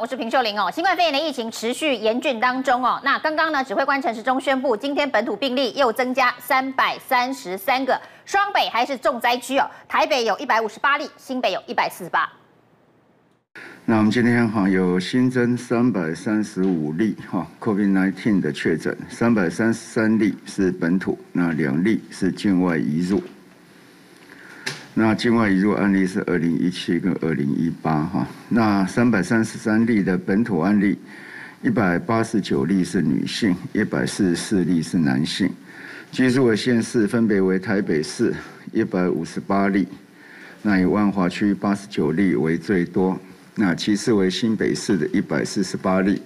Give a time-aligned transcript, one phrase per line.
[0.00, 0.70] 我是平秀玲哦。
[0.70, 3.00] 新冠肺炎的疫情持续严峻当中哦。
[3.02, 9.68] 那刚刚呢，指挥官陈时中宣布，今天本土病例又增加三百三十三个，双北还是重灾区哦。
[9.88, 12.30] 台北有一百五十八例，新北有一百四十八。
[13.84, 23.20] 那我们今天哈有新增三百三十五例哈 COVID-19 的确诊，三百三十三例是本土，那两例是境外移入。
[24.96, 30.96] 那境外移入案例是二零一七跟二零一八哈，那三百三十三例的本土案例，
[31.62, 35.50] 一百八十九例是女性，一百四十四例是男性。
[36.12, 38.32] 居住的县市分别为台北市
[38.72, 39.88] 一百五十八例，
[40.62, 43.18] 那以万华区八十九例为最多，
[43.56, 46.22] 那其次为新北市的一百四十八例，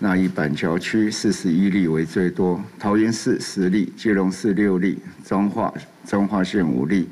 [0.00, 5.72] 那以板桥区四十一例为最多，桃园市十例，基隆市六例，彰化
[6.04, 7.08] 彰化县五例。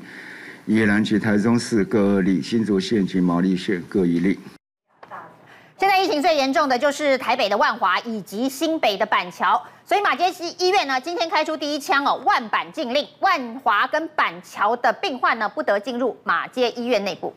[0.67, 4.37] 宜兰及台中市各二例，新竹县及毛利县各一例。
[5.77, 10.29] 现在疫情最严重的就是台北的万华以及新北的板桥，所以马偕
[10.59, 17.33] 医院呢今天开出第一枪哦，万板禁令，万华跟板桥的病患呢不得进入马街医院内部。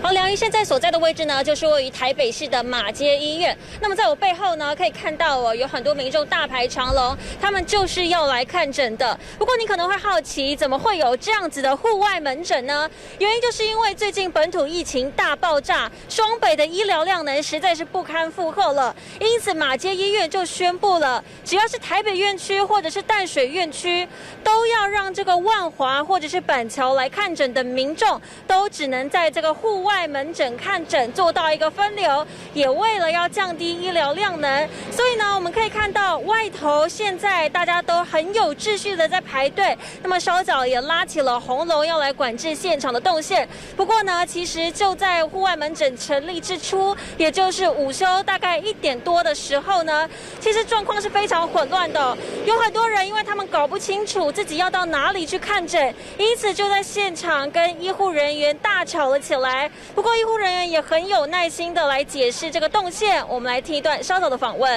[0.00, 3.56] 好，梁医现在所在的位置呢，就是位于台北市的马街医院。
[3.80, 9.18] 那么在我背后呢，可以看到哦，有很多民众大排长龙，他们就是要来看诊的。
[9.36, 12.88] 不过你可能会好奇，怎么会有这样子的户外门诊呢？
[13.18, 18.94] 原因就是因为最近本土疫情大爆炸，双北的医疗量能实在是不堪负荷了。
[19.20, 24.08] 因此马街医院就宣布了，只要是台北院区或者是淡水院区，
[24.44, 29.87] 都要让这个万华或者是板桥来看诊的民众，都只能在这个户外。
[29.88, 39.76] 外门诊看诊做到一个分流，也为了要降低医疗量能，所以呢，我们可以看到外头现在大家都很有秩序的在排队。
[40.02, 43.48] 那么稍早也拉起了红龙，要来管制现场的动线。
[43.78, 50.06] 不过呢，其实就在户外门诊成立之初，也就是午休大概一点多的时候呢，
[50.38, 52.14] 其实状况是非常混乱的。
[52.44, 59.70] 有很多人因为他们搞不清楚自己要到哪里去看诊，因此就在现场跟医护人员大吵了起来。
[59.94, 63.26] 不过，医护人员也很有耐心的来解释这个动线。
[63.28, 64.70] 我们来听一段稍早的访问。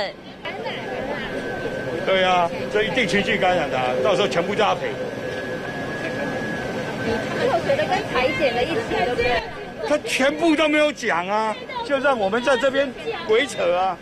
[0.43, 0.81] 感染了。
[2.05, 4.91] 对啊，这一定情绪感染的，到时候全部都要赔。
[7.03, 9.43] 你有觉得跟裁剪的一起，对不对？
[9.87, 12.91] 他全部都没有讲啊，就让我们在这边
[13.27, 13.97] 鬼扯啊。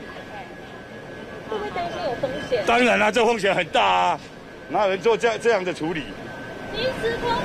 [1.49, 2.63] 会不会担心有风险？
[2.65, 4.19] 当然了，这风险很大啊，
[4.69, 6.03] 哪有人做这样这样的处理？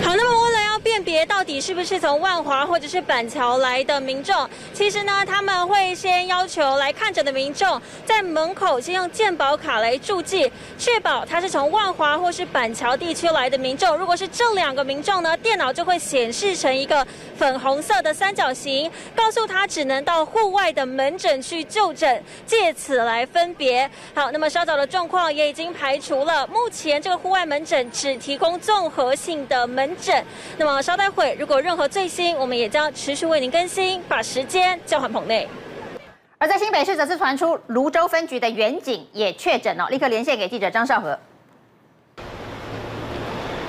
[0.03, 13.97] 好，那么为了要辨别到底是不是从万华或者是板桥来的民众，其实呢，他们会先要求来看诊的民众在门口先用健保卡来注记，确保他是从万华或是板桥地区来的民众。
[13.97, 17.05] 如果是这两个民众呢，电脑就会显示成一个
[17.37, 23.91] 粉红色的三角形，告诉他只能到户外的门诊去就诊，借此来分别。
[24.15, 30.25] 好，那么稍早的状况也已经排除了，目前这个户外门诊只提供综合性的门诊，
[30.59, 34.03] 那么稍待会，如果任何最新，我们也将持续为您更新。
[34.09, 35.49] 把时间交还棚内。
[36.39, 41.19] 而在新北市则是传出泸州分局的远警也确诊了，立刻连线给记者张少和。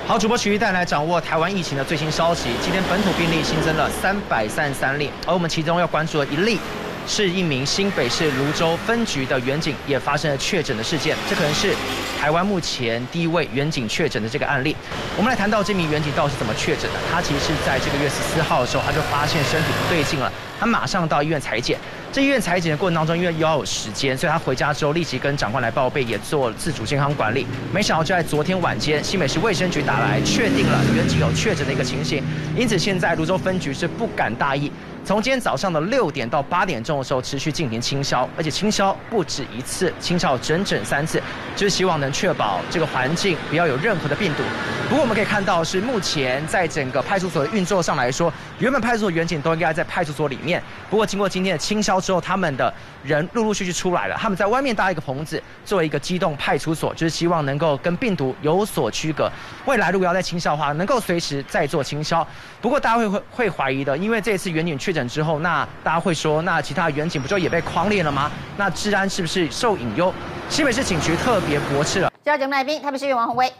[0.06, 2.50] 好，主播徐玉带来掌握台湾疫情的最新消息。
[2.62, 6.60] 今天本土病例新增了三百三十三例，而我们其中要关注的一例。
[7.06, 11.72] 是一名新北市芦洲分局的员警也发生了确诊的事件，这可能是
[12.20, 14.76] 台湾目前第一位员警确诊的这个案例。
[15.16, 16.98] 我们来谈到这名员警到底是怎么确诊的。
[17.12, 21.78] 他其实是在这个月十四号的时候，他就发现身体不对劲了，他马上到医院裁检。
[22.12, 27.46] 这医院裁检的过程当中，因为要有时间，所以他回家之后立即跟长官来报备，也做自主健康管理。
[27.72, 32.24] 没想到就在昨天晚间，新北市卫生局打来，确定了员警有确诊的一个情形。
[32.56, 34.72] 因此现在泸州分局是不敢大意。
[35.06, 41.22] 从今天早上的六点到八点钟的时候，持续进行清消，而且清消不止一次，清消整整三次，
[41.54, 44.42] 就是希望能确保这个环境不要有任何的病毒。
[44.88, 50.60] 不过我们可以看到，是目前在整个派出所的运作上来说，原本派出所员警都应该在派出所里面。
[50.90, 52.72] 不过经过今天的清消之后，他们的
[53.04, 59.30] 人陆陆续续出来了，他们在外面搭一个棚子，作为一个机动派出所，就是希望能够跟病毒有所区隔。
[59.66, 62.26] 未来如果要再清消的话，能够随时再做清消。
[62.60, 68.30] 不过大家会会会怀疑的，因为这次员警确诊之后，那大家会说，那其他远景不就也被框列了吗？
[68.56, 70.12] 那治安是不是受隐忧？
[70.48, 72.10] 新北市警局特别驳斥了。
[72.24, 73.52] 接到节目来宾，台北市议员王宏威，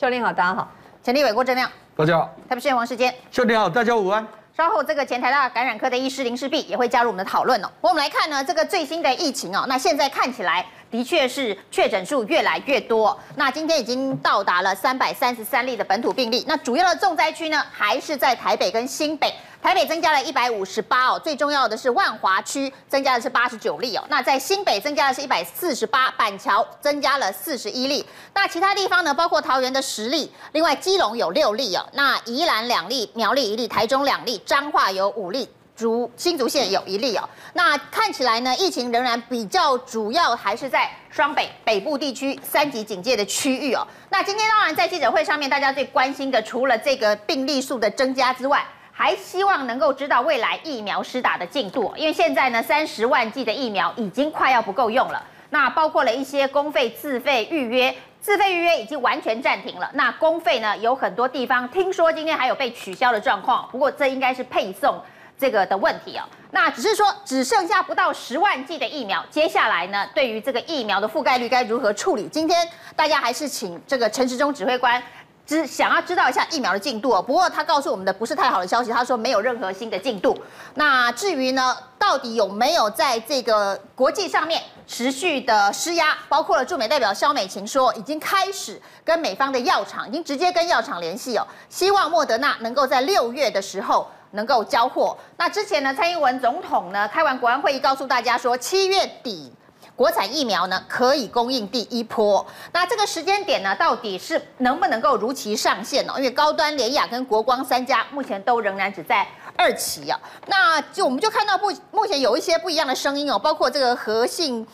[0.00, 0.70] 秀玲好，大家好。
[1.02, 2.30] 陈立伟郭正亮，大家好。
[2.48, 4.24] 台北市议员王世坚，秀玲好，大家午安。
[4.56, 7.68] 稍后这个前台大感染科的医师林世璧也会加入我们的讨论哦。
[7.80, 10.64] 我们来看呢，这个最新的疫情哦，那现在看起来。
[10.90, 16.44] 的确是确诊数越来越多，那今天已经到达了三百三十三例的本土病例。
[16.48, 19.32] 那主要的重灾区呢，还是在台北跟新北。
[19.62, 24.02] 台北增加了一百五十八哦，最重要的是万华区增加的是八十九例哦。
[24.08, 28.04] 那在新北增加的是一百四十八，板桥增加了四十一例。
[28.32, 35.48] 那其他地方呢，包括桃园的十例，另外基隆有六例哦，那宜兰两例，苗栗一例，台中两例，彰化有五例。
[35.76, 43.86] 竹新竹县有一例哦，那看起来呢，疫情仍然比较主要还是在双北北部地区三级警戒的区域哦。
[44.10, 48.62] 那今天当然在记者会上面，大家最关心的除了这个病例数的增加之外，
[49.00, 55.24] 还希望能够知道未来疫苗施打的进度，因为现在呢三十万剂的疫苗已经快要不够用了。
[55.48, 59.90] 那包括了一些公费自费预约，自费预约已经完全暂停了。
[59.94, 65.00] 那公费呢，有很多地方听说今天还有被取消的状况，不过这应该是配送。
[65.38, 72.28] 这个的问题哦，那只是说只剩下不到十万剂的疫苗，接下来呢，对于这个疫苗的覆盖率该如何处理？
[72.28, 75.02] 今天大家还是请这个陈时中指挥官，
[75.50, 77.20] 只想要知道一下疫苗的进度哦。
[77.20, 80.38] 不过他告诉我们的不是太好的消息，他说没有任何新的进度。
[80.74, 86.16] 那至于呢，到底有没有在这个国际上面持续的施压？
[86.28, 94.06] 包括了驻美代表肖美琴说，已经开始跟美方的药厂，已经直接跟药厂联系哦，希望莫德纳能够在六月的时候。
[94.32, 95.18] 能够交货。
[95.38, 99.52] 那之前呢，蔡英文总统呢开完国安会议，告诉大家说，七月底
[100.00, 102.46] 国产疫苗呢可以供应第一波。
[102.72, 106.14] 那这个时间点呢，到底是能不能够如期上线呢？
[106.16, 110.18] 因为高端联雅跟国光三家目前都仍然只在二期啊。
[110.46, 114.66] 那就我们就看到目目前有一些不一样的声音哦，包括这个和信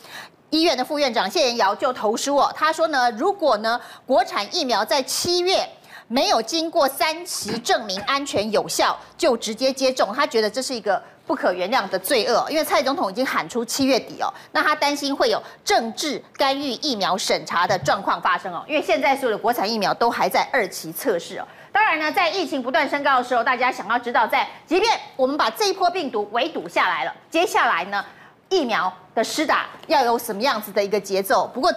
[0.49, 5.69] 医院的副院长谢延尧就投书哦，他说呢，如果呢国产疫苗在七月。
[6.09, 12.47] 没有经过三期证明安全有效就直接接种，他觉得这是一个不可原谅的罪恶。
[12.49, 18.63] 因为蔡总统已经喊出七月底哦，那他担心会有政治干预疫苗审查的状况发生哦。
[18.67, 21.45] 因为现在所有的国产疫苗都还在二期测试哦。
[21.71, 28.03] 当然呢，在疫情不断升高的时候，大家想要知道，在即便我们把这一波病毒围堵下来了，接下来呢，
[28.49, 31.45] 疫苗的施打要有什么样子的一个节奏？
[31.53, 31.69] 不过。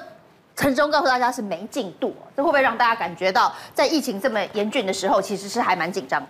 [0.56, 6.29] 陈忠告诉大家是没进度，这会不会让大家感觉到在疫情这么严峻的时候，其实是还蛮紧张的？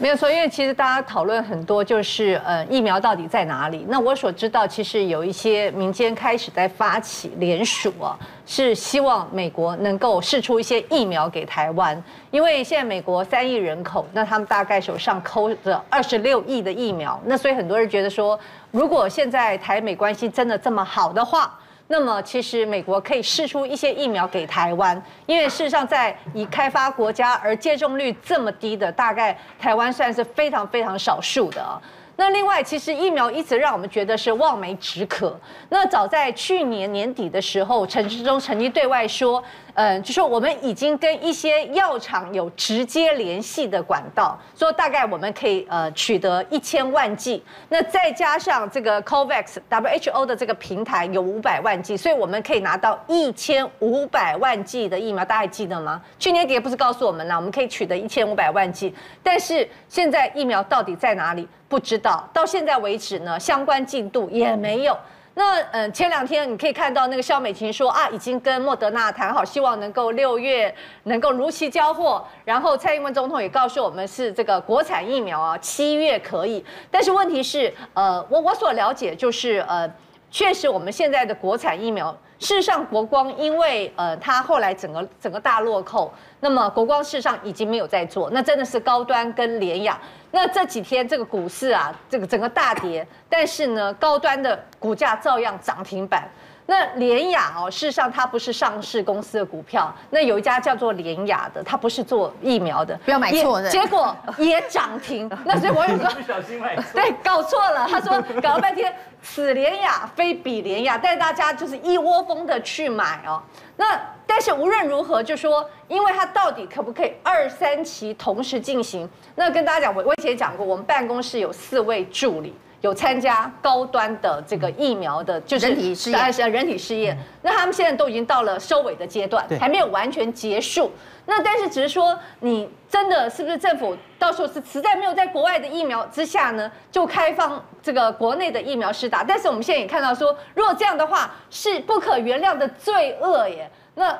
[0.00, 3.84] 没有错，因为其实大家讨论很多，就是呃疫苗到底在哪里？
[3.88, 8.16] 那我所知道，其实有一些民间开始在发起联署啊，
[8.46, 12.00] 是希望美国能够试出一些疫苗给台湾，
[12.30, 18.38] 因为现在美国三亿人口，那他们大概手上抠着二十六亿的疫苗，那所以很多人觉得说，
[18.70, 21.58] 如果现在台美关系真的这么好的话。
[21.90, 31.82] 那么，其实美国可以试出一些疫苗给台湾，因为事实上，在已开发国家而接种率这么低的，大概台湾算是非常非常少数的。
[32.16, 35.38] 那另外，其实疫苗一直让我们觉得是望梅止渴。
[35.70, 39.42] 那早在去年年底的时候，陈志忠曾经对外说，
[39.78, 47.40] 嗯，就说我们已经跟一些药厂有直接联系的管道，说大概我们可以呃取得一千万剂。
[47.68, 55.24] 那再加上这个 COVAX WHO 的这个平台有五百万剂，所以我们可以拿到一千五百万剂的疫苗。
[55.24, 56.02] 大家还记得吗？
[56.18, 58.92] 去年底不是告诉我们了，我们可以取得一千五百万剂，
[59.22, 61.46] 但是现在疫苗到底在哪里？
[61.68, 64.98] 不知道，到现在为止呢，相关进度也没有。
[65.38, 72.26] 那嗯，前两天你可以看到那个肖美琴说啊，已经跟莫德纳谈好，希望能够六月能够如期交货。
[72.44, 76.64] 然后蔡英文总统也告诉我们是这个国产疫苗啊，七月可以。
[76.90, 79.88] 但是问题是，呃，我我所了解就是呃，
[80.28, 82.12] 确实我们现在的国产疫苗。
[82.38, 89.98] 事实上，国光因为呃，它后来整个整个大落后，那么国光事实上已经没有在做，那真的是高端跟联雅。
[90.30, 96.28] 那这几天这个股市啊，这个整个大跌，但是呢，高端的股价照样涨停板。
[96.70, 105.26] 那联雅哦，事实上它不是上市公司的股票，那有一家叫做联雅的，它不是做疫苗的，不要买错的，结果也涨停。
[105.46, 107.86] 那所以我有说，不小心买错，对，搞错了。
[107.88, 113.42] 他说搞了半天，此联雅非彼联雅，但是大家就是一窝蜂的去买哦。
[113.78, 119.08] 那但是无论如何，就说因为它到底可不可以二三期同时进行？
[119.36, 122.54] 那跟大家讲，我我以前讲过，我们办公室有四位助理。
[122.80, 127.18] 有参加高端的这个疫苗的，就是人体试验，是人体试验。
[127.42, 130.90] 那他们现在都已经到了收尾的阶段，还没有完全结束。
[131.26, 139.24] 那但是只是说，你真的是不是政府到时候是实在没有在国外的疫苗之下呢，就开放这个国内的疫苗施打？
[139.24, 143.70] 但是我们现在也看到说，如果这样的话，是不可原谅的罪恶耶。
[143.94, 144.18] 那。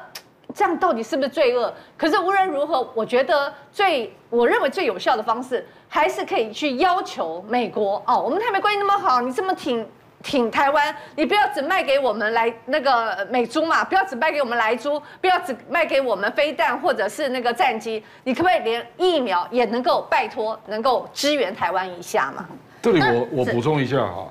[0.58, 1.72] 这样到底是不是罪恶？
[1.96, 8.20] 可是无论如何，我觉得最我认为最有效的方式，还是可以去要求美国哦。
[8.20, 9.86] 我们台美关系那么好，你这么挺
[10.20, 22.44] 挺台湾，你不要只卖给我们来那个美猪嘛，不要只卖给我们来猪，不要只卖给我们飞弹或者是那个战机，你可不可以连疫苗也能够拜托，能够支援台湾一下嘛？
[22.82, 24.26] 这里我我补充一下哈，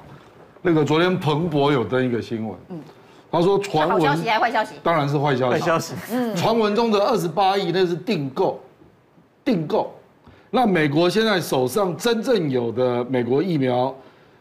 [0.61, 2.81] 那个昨天彭博有登一个新闻，嗯，
[3.37, 4.75] 他说传闻，好消息还是坏消息？
[4.83, 5.59] 当然是坏消息。
[5.59, 8.59] 坏消息，嗯，传闻中的二十八亿那是订购，
[9.45, 9.93] 订购，
[10.49, 13.95] 那美国现在手上真正有的美国疫苗。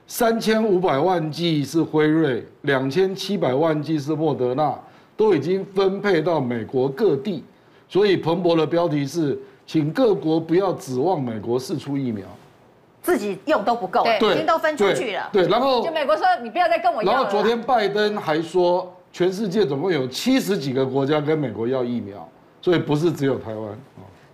[0.08, 4.72] 三千五百万剂是辉瑞，两千七百万剂是莫德纳，
[5.16, 7.42] 都已经分配到美国各地。
[7.88, 9.36] 所以彭博的标题是，
[9.66, 12.24] 请各国不要指望美国试出疫苗，
[13.06, 15.28] 自己用都不够，对，已经都分出去了。
[15.32, 17.12] 对，然后就美国说你不要再跟我要。
[17.12, 22.28] 然后昨天拜登还说，全世界总共有七十几个国家跟美国要疫苗，
[22.60, 23.78] 所以不是只有台湾。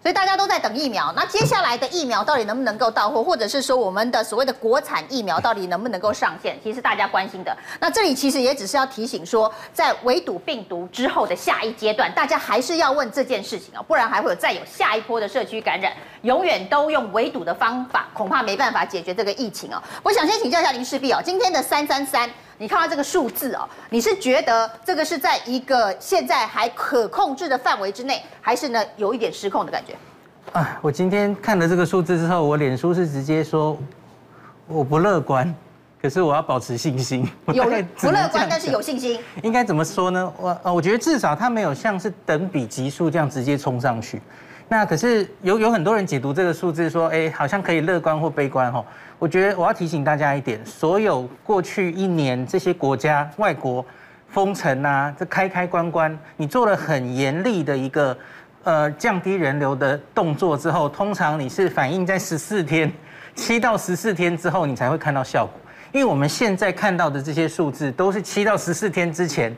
[0.03, 7.57] 所以大家都在等疫苗，那接下来的疫苗到底能不能够到货，或者是说我们的所谓的国产疫苗到底能不能够上线，其实大家关心的。
[7.79, 15.93] 那这里其实也只是要提醒说，在围堵病毒之后的下一阶段，大家还是要问这件事情啊，不然还会有再有下一波的社区感染。
[16.23, 19.81] 永远都用围堵的方法，恐怕没办法解决这个疫情哦。
[20.03, 22.29] 我想先请教一下林氏璧哦，今天的三三三。
[22.59, 29.95] 你看到这个数字哦，你是觉得这个是在一个现在还可控制的范围之内，还是呢有一点失控的感觉？
[30.53, 33.77] 啊，我今天看了这个数字之后，我脸书是直接说
[34.67, 35.53] 我不乐观，
[36.01, 37.29] 可是我要保持信心。
[37.53, 39.19] 有不乐观，但是有信心。
[39.43, 40.33] 应该怎么说呢？
[40.37, 44.21] 我呃，我觉得至少它没有像是等比级数这样直接冲上去。
[44.69, 48.85] 那可是有有很多人解读这个数字说，哎，好像可以乐观或悲观哈。
[49.23, 53.87] 我觉得我要提醒大家一点，所有过去一年这些国家外国
[54.27, 58.19] 封城啊，这开开关关，你做了很严厉的一个
[58.65, 62.93] 呃降低人流的动作之后，通常你是反映在十四天，
[63.37, 65.55] 七到十四天之后你才会看到效果。
[65.93, 69.57] 因为我们现在看到的这些数字都是七到十四天之前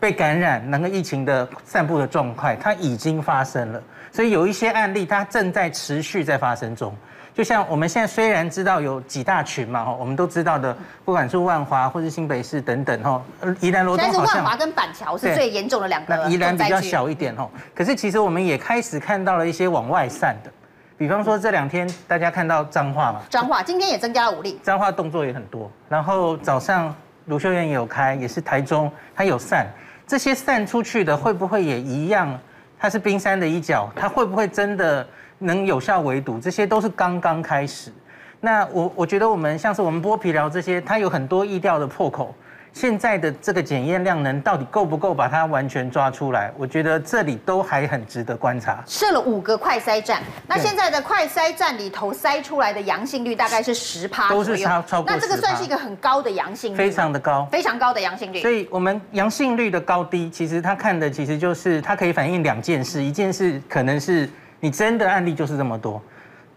[0.00, 6.96] 被感染，那个疫情的散布的状态，它已经发生了，所以有一些案例它正在持续在发生中。
[7.34, 10.74] 就像我们现在虽然知道有几大群嘛，哈，我们都知道的，
[11.04, 13.20] 不管是万华或是新北市等等，哈，
[13.58, 14.22] 宜兰罗东好像。
[14.24, 16.16] 但是万华跟板桥是最严重的两个。
[16.16, 17.50] 那宜兰比较小一点，哈。
[17.74, 20.50] 可是其实我们也开始看到了一些往外散的，
[20.96, 23.20] 比方说这两天大家看到彰化嘛。
[23.28, 24.60] 彰化今天也增加了五例。
[24.62, 29.66] 彰化动作也很多，然后早上卢秀燕也有开，也是台中，它有散。
[30.06, 32.38] 这些散出去的会不会也一样？
[32.78, 35.04] 它是冰山的一角，它会不会真的？
[35.44, 37.92] 能有效围堵，这些都是刚刚开始。
[38.40, 42.34] 那我我觉得我们像是我们剥皮疗这些，它有很多意调的破口。
[42.72, 46.52] 现在的这个检验量能到底够不够把它完全抓出来？
[46.58, 48.82] 我觉得这里都还很值得观察。
[48.84, 55.08] 设了五个快筛站，那现在的快筛站里头筛出来的阳性率大概是十趴，都是超超过。
[55.08, 58.42] 那这个算是一个很高的阳性率，非常的高，非常高的阳性率。
[58.42, 64.28] 所以我们阳性率的高低，其实它看的其实就是它可以反映两件事，一件事可能是。
[64.64, 66.00] 你真的案例就是这么多，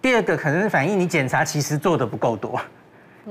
[0.02, 2.58] 第二个可能是反映你检查其实做的不够多，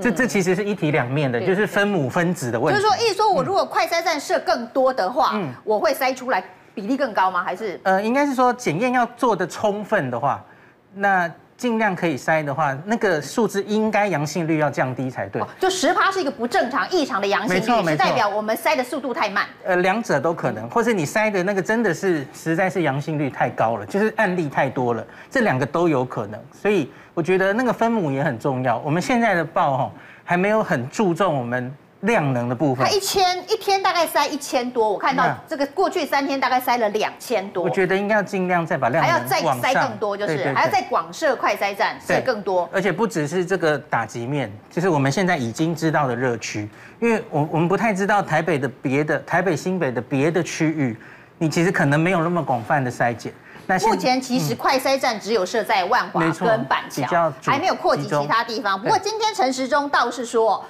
[0.02, 2.78] 这这其实是一体两面的，就是分母分子的问题。
[2.78, 7.42] 就是说，意思说我如果快筛站设更多的话，嗯，我会筛出来比例更高吗？
[7.42, 7.80] 还是？
[7.84, 10.44] 呃，应该是说检验要做的充分的话，
[10.92, 11.32] 那。
[11.56, 15.42] 尽量可以筛的话，那个数字应该阳性率要降低才对。
[15.58, 19.46] 就十趴是一个不正常异常的阳性率，是代表我们筛的速度太慢。
[19.64, 26.38] 呃，两者都可能，或是你筛的那个真的是实在是阳性率太高了，就是案例太多了，这两个都有可能。
[26.52, 28.78] 所以我觉得那个分母也很重要。
[28.78, 29.92] 我们现在的报哈
[30.24, 31.74] 还没有很注重我们。
[32.00, 37.64] 量能的部分，它一千一天大概塞一千多，我看到这个过去三天大概塞了两千多。
[37.64, 42.68] 我觉得应该要尽量再把量能还要再塞更多，就是还要再广设快筛站，塞更多。
[42.70, 46.68] 而且不只是这个打击面，就是我们现在已经知道的热区，
[47.00, 50.96] 因为我我们不太知道台北的别的台北新北的别的区域，
[51.38, 53.32] 你其实可能没有那么广泛的筛检。
[53.66, 58.80] 那目前其实快筛站只有设在万华跟板桥，还没有扩及其他地方。
[58.80, 60.62] 不过今天陈时中倒是说。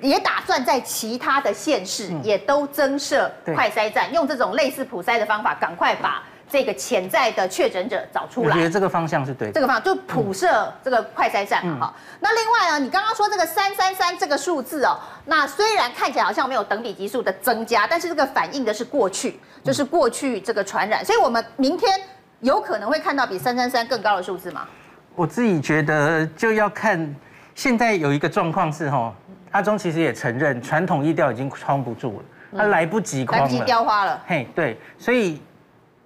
[0.00, 8.48] 也打算在其他的县市也都增设快筛站，用这种类似普筛的方法，赶快把这个潜在的确诊者找出来。
[8.48, 9.54] 我觉得这个方向是对的。
[9.54, 11.92] 这个方向就普设这个快筛站哈。
[12.20, 21.98] 那另外呢，你刚刚说这个三三三这个数字哦，那虽然看起来好像没有等比级数的增加，但是这个反映的是过去，就是过去这个传染，所以我们明天
[22.40, 24.68] 有可能会看到比三三三更高的数字吗？
[25.14, 27.16] 我自己觉得就要看，
[27.54, 29.12] 现在有一个状况是哈。
[29.56, 34.22] 阿中其实也承认，传统疫调已经框不住了，他来不及框了，来不及雕花了。
[34.26, 35.40] 嘿，对，所以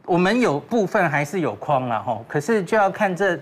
[0.04, 3.36] 我们有部分还是有框了哈，可是就要看这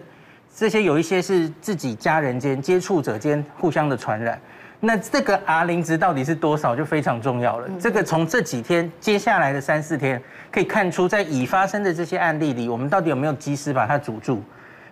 [0.56, 4.40] 这些有一些是自己家人间接触者间互相的传染，
[4.80, 7.68] 那这个 R 零值到底是多少就非常重要了。
[7.78, 10.18] 这个从这几天接下来的三四天
[10.50, 14.42] 可以看出，在已发生的这些案例里，我们到底有没有及时把它阻住？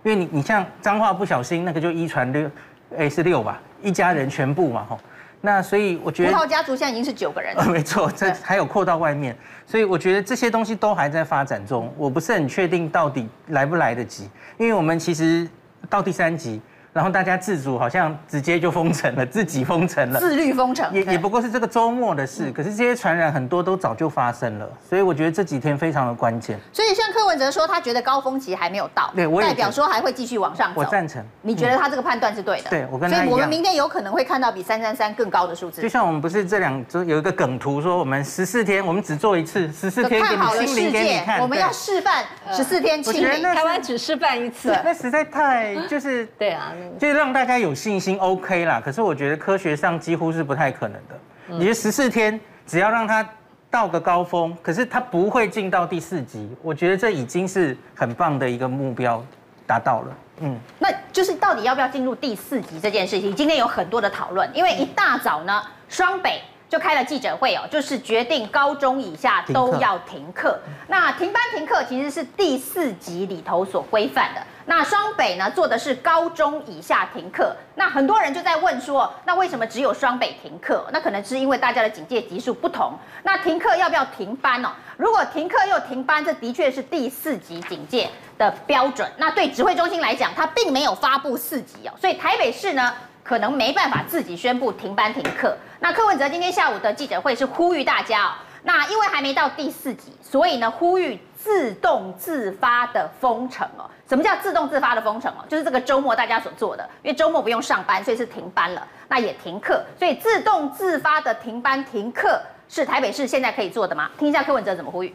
[0.03, 2.51] 因为你你像彰化不小心那个就一传六，
[2.99, 4.99] 哎是六吧，一家人全部嘛吼。
[5.41, 7.65] 那所以我觉得，葡萄家族现在已经是九个人了。
[7.71, 14.29] 没错，这还有扩到外面，所以我觉得这些东西都还在发展中，我不是很确定到底来不来得及，
[14.59, 15.49] 因为我们其实
[15.89, 16.61] 到第三级。
[16.97, 22.51] 然后大家自主好像直接就封城了，自己封城了，自律封城，也也不过是这个周末的事。
[22.51, 26.59] 可是这些传染很多都早就发生了，所以我觉得这几天非常的关键。
[26.73, 30.81] 所以像柯文哲说，他觉得高峰期还没有到，对，我也代表说还会继续往上走。
[30.81, 31.23] 我赞成。
[31.43, 32.71] 你觉得他这个判断是对的？
[32.71, 33.27] 对，我跟他一样。
[33.27, 35.83] 所以我们明天有可能会看到比三三三更高的数字。
[35.83, 43.43] 就像我们不是这两周有一个梗图说，我们十四天我们只做一次，十四天给你清零给你看，我们要示范十四天清零。
[43.43, 47.73] 台湾只示范一次，那实在太就是对啊，就是让大家有。
[47.77, 51.57] 信心 OK 啦，可是我觉得科学上几乎是不太可能的。
[51.59, 53.25] 你的十四天只要让它
[53.71, 59.23] 到个高峰，可是它不会进到第四级，我觉得这已经是很棒的一个目标
[59.67, 60.17] 达到了。
[60.41, 66.41] 嗯，那就是到底要不要进入第四级这件事情，今天有很多的讨论，因为一大早呢，双北。
[66.69, 70.59] 就开了记者会哦，就是决定高中以下都要停课。
[70.89, 74.41] 那停班停课其实是第四级里头所规范的。
[74.69, 77.55] 那双北呢做的是高中以下停课。
[77.77, 80.85] 那很多人就在问说，那为什么只有双北停课？
[80.93, 82.93] 那可能是因为大家的警戒级数不同。
[83.23, 84.71] 那停课要不要停班哦？
[84.97, 89.09] 如果停课又停班，这的确是第四级警戒的标准。
[89.17, 92.93] 那对指挥中心来讲，它并没有发布四级哦，所以台北市呢，
[93.23, 95.57] 可能没办法自己宣布停班停课。
[95.79, 98.33] 那柯文哲今天下午的记者会是呼吁大家哦，
[98.65, 103.87] 那因为还没到第四级，所以呢呼吁自动自发的封城哦。
[104.09, 105.45] 什么叫自动自发的封城哦？
[105.49, 114.11] 就是这个周末大家所做的，因为周末不用上班，所以是停班了，那也停课，所以自动自发的停班停课是台北市现在可以做的吗？
[114.19, 115.15] 听一下柯文哲怎么呼吁。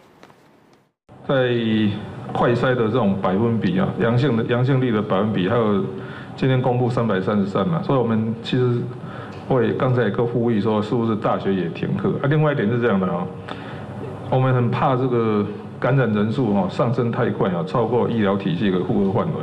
[1.28, 1.36] 在
[2.32, 5.84] 快筛的这种百分比啊，阳性的阳性率的百分比还有。
[6.38, 8.82] 今天公布三百三十三嘛，所以我们其实
[9.50, 12.10] 会刚才一个呼吁说，是不是大学也停课？
[12.24, 13.28] 啊，另外一点是这样的啊，
[14.30, 15.46] 我们很怕这个
[15.82, 19.34] 感染人数哈上升太快啊，超过医疗体系的负荷范围，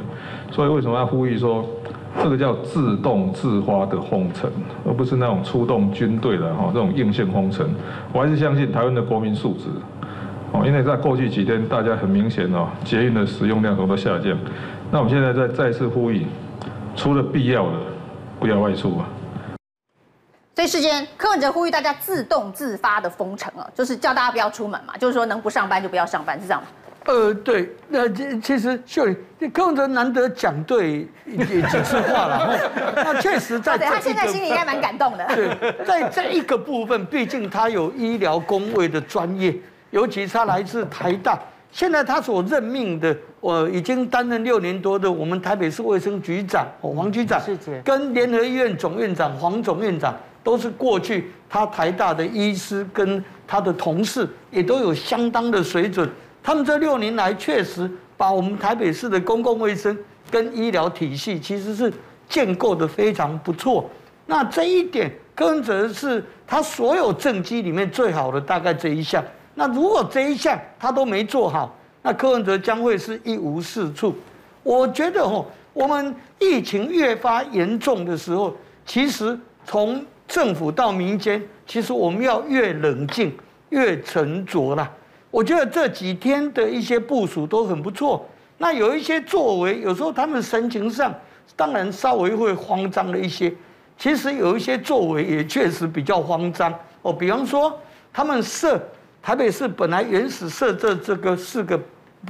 [0.52, 1.66] 所以为什么要呼吁说，
[2.22, 4.48] 这个叫自动自发的封城，
[4.86, 7.68] 而不是那种出动军队的哈这种硬性封城？
[8.12, 9.64] 我还是相信台湾的国民素质
[10.52, 14.38] 哦，因为在过去几天大家很明显哦，捷运的使用量都在下降，
[14.92, 16.24] 那我们现在再再次呼吁。
[16.94, 17.72] 除了必要的，
[18.40, 19.06] 不要外出啊！
[20.58, 26.66] 所以，事先柯文哲呼吁大家自动自发的封城啊，就是叫大家不要出门嘛，就是说能不上班就不要上班，是这样吗？
[27.04, 28.08] 呃，对，那
[28.40, 29.16] 其实秀玲，
[29.52, 31.06] 柯文哲难得讲对
[31.46, 32.58] 几次话了，
[32.96, 35.24] 那确实在，他现在心里应该蛮感动的。
[35.28, 39.54] 对，在这一个部分，毕竟他有医疗工位的专业，
[39.90, 41.38] 尤其是他来自台大。
[41.70, 47.40] 现在他所任命的，我已经担任六年多的我们台北市卫生局长哦，黄局长，
[47.84, 56.08] 跟联合医院总院长黄总院长，都是过去他台大的医师，跟他的同事也都有相当的水准。
[56.42, 59.96] 他们这六年来确实把我们台北市的公共卫生
[60.30, 61.92] 跟医疗体系其实是
[62.28, 63.88] 建构的非常不错。
[64.26, 69.22] 那这一点，柯文哲是他所有政绩里面最好的，大概这一项。
[69.54, 74.14] 那如果这一项他都没做好，那柯文哲将会是一无是处。
[74.62, 78.54] 我觉得哦，我们疫情越发严重的时候，
[78.86, 83.36] 其实从政府到民间，其实我们要越冷静、
[83.70, 84.88] 越沉着啦。
[85.30, 88.24] 我觉得这几天的一些部署都很不错。
[88.58, 91.12] 那有一些作为，有时候他们神情上
[91.56, 93.52] 当然稍微会慌张了一些。
[93.96, 97.76] 其实有一些作为也确实比较慌张哦，比方说
[98.12, 98.80] 他们设。
[99.20, 101.78] 台北市本来原始设置这个四个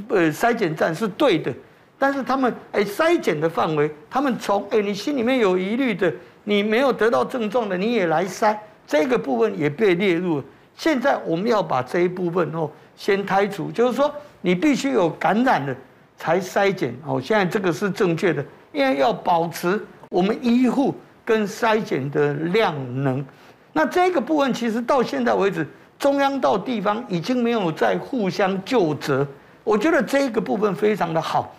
[0.08, 1.52] 呃筛检站是对的，
[1.98, 6.12] 但是他们哎筛检的范围，他们从哎你心里面有疑虑的，
[6.48, 8.56] 你没有得到症状的你也来筛，
[8.86, 10.44] 这个部分也被列入了。
[10.74, 15.76] 现在我们要把这一部分哦先开除，就是说你必须有感染了
[16.16, 17.20] 才筛检哦。
[17.22, 23.22] 现在这个是正确的，因为要保持我们医护跟筛检的量能。
[23.74, 25.66] 那这个部分其实到现在为止。
[25.98, 29.26] 中央到地方已经没有在互相救责，
[29.64, 31.52] 我觉得这个部分非常的好，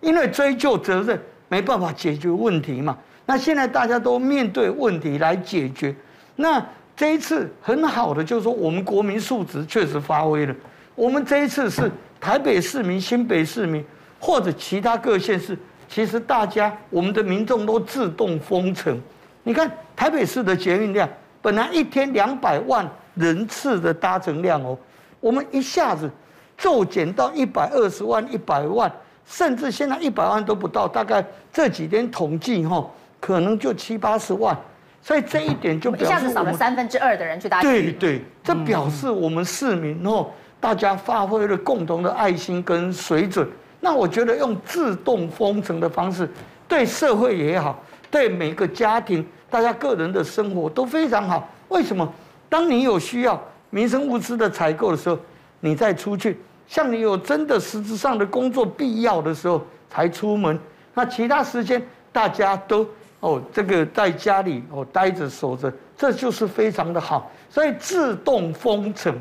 [0.00, 1.16] 因为追究责任
[1.48, 2.98] 没办法解决问题嘛。
[3.26, 5.94] 那现在大家都面对问题来解决，
[6.36, 6.64] 那
[6.96, 10.54] 这一次很好的就是说我们国民素质确实发挥了。
[10.94, 13.84] 我们这一次是台北市民、新北市民
[14.20, 15.58] 或者其他各县市，
[15.88, 19.00] 其实大家我们的民众都自动封城，
[19.42, 21.08] 你看台北市的捷运量，
[21.42, 24.78] 本来一天两百万人次的搭乘量哦，
[25.18, 26.10] 我们一下子
[26.56, 28.90] 骤减到一百二十万、一百万，
[29.26, 32.88] 甚至现在一百万都不到，大概这几天统计哈，
[33.24, 34.54] 可能就七八十万。
[35.00, 37.92] 所以这一点就表示一下子少了三分之二的人去搭捷运。
[37.94, 40.26] 对对，这表示我们市民哦，
[40.60, 43.48] 大家发挥了共同的爱心跟水准。
[43.80, 46.28] 那我觉得用自动封城的方式，
[46.68, 51.48] 对社会也好，对每个家庭，大家个人的生活都非常好。
[51.68, 52.06] 为什么？
[52.48, 55.18] 当你有需要民生物资的采购的时候，
[55.60, 56.32] 你再出去；
[56.66, 60.58] 像你有真的实质上的工作必要的时候才出门。
[60.94, 62.86] 那其他时间大家都。
[63.24, 67.30] 哦，这个在家里哦待着守着，这就是非常的好。
[67.48, 69.18] 所以自动封城，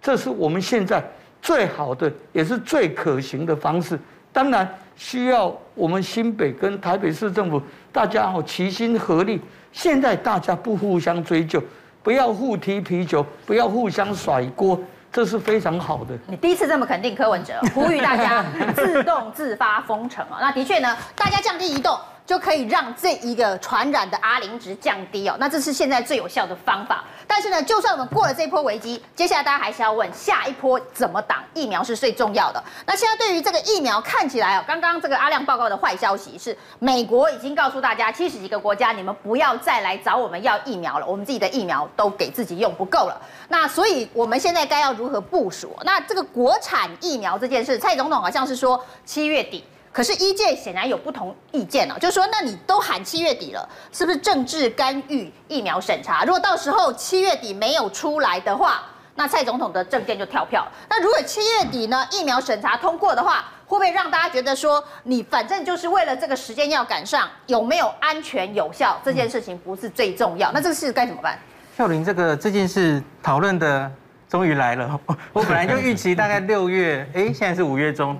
[0.00, 1.04] 这是我们现在
[1.42, 4.00] 最好的，也是最可行的方式。
[4.32, 7.60] 当然需要我们新北跟台北市政府
[7.92, 9.38] 大家哦齐心合力。
[9.72, 11.62] 现在大家不互相追究，
[12.02, 14.80] 不要互踢皮球，不要互相甩锅，
[15.12, 16.16] 这是非常好的。
[16.26, 18.42] 你第一次这么肯定柯文哲，呼吁大家
[18.74, 20.38] 自动自发封城啊。
[20.40, 21.94] 那的确呢，大家降低移动。
[22.26, 27.04] 就可以让这一个传染的 R 零值降低哦，那这是现在最有效的方法。
[27.26, 31.42] 但是呢，就算我们过了这一波危机，接下来大家还是要问下一波怎么挡？
[31.52, 32.62] 疫苗是最重要的。
[32.86, 43.20] 那现在对于这个疫苗，看起来哦，刚刚这个阿亮报告的坏消息是，美国已经告诉大家，七十几个国家，你们不要再来找我们要疫苗了，我们自己的疫苗都给自己用不够了。
[43.48, 45.76] 那所以我们现在该要如何部署？
[45.84, 49.62] 那这个国产疫苗这件事，蔡总统好像是说七月底。
[49.94, 56.24] 可是，一届显然有不同意见哦，就是说，那你都喊七月底了，是不是政治干预疫苗审查？
[56.24, 58.82] 如果到时候七月底没有出来的话，
[59.14, 60.66] 那蔡总统的政见就跳票。
[60.90, 70.50] 那如果七月底呢，疫苗审查通过的话，会不会让大家觉得说，你反正就是为了这个时间要赶上，有没有安全有效这件事情不是最重要？
[70.50, 71.38] 那这个事该怎么办？
[71.78, 73.88] 孝林，这个这件事讨论的
[74.28, 74.98] 终于来了，
[75.32, 78.18] 我本来就预期大概六月，哎，现在是五月中。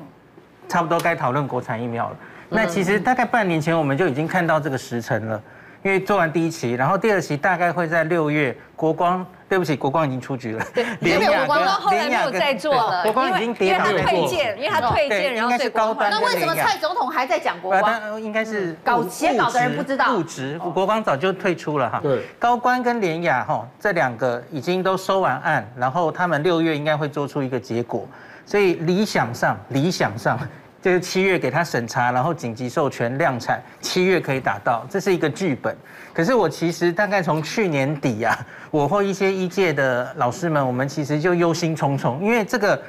[0.69, 2.17] 差不多该讨论国产疫苗了。
[2.49, 5.41] 那其实大概半年前我们就已经看到这个时程了，
[5.83, 8.57] 因为做完第一期，然后第二期大概会在六月。
[8.77, 10.67] 国光，对不起，国光已经出局了。
[10.75, 13.89] 对，联亚跟后来没有再做了，国光已经跌了。
[13.89, 16.11] 因为他退件，因为他退件，然后是高端。
[16.11, 18.21] 那为什么蔡总统还在讲国光？
[18.21, 20.17] 应该是搞写稿的人不知道。
[20.17, 22.01] 物质，国光早就退出了哈。
[22.03, 22.25] 对。
[22.37, 28.07] 高官跟联雅哈这两个已经都收完案，然后他们六月应该会做出一个结果，
[28.47, 30.39] 所以理想上，理想上。
[30.85, 35.75] 就是七月给他审查，然后紧急授权量产，七月可以打到，这是一个剧本。
[36.13, 38.39] 可是我其实大概从去年底啊，
[38.71, 42.83] 我或一些医界的老师们，我们其实就忧心忡忡，因为这个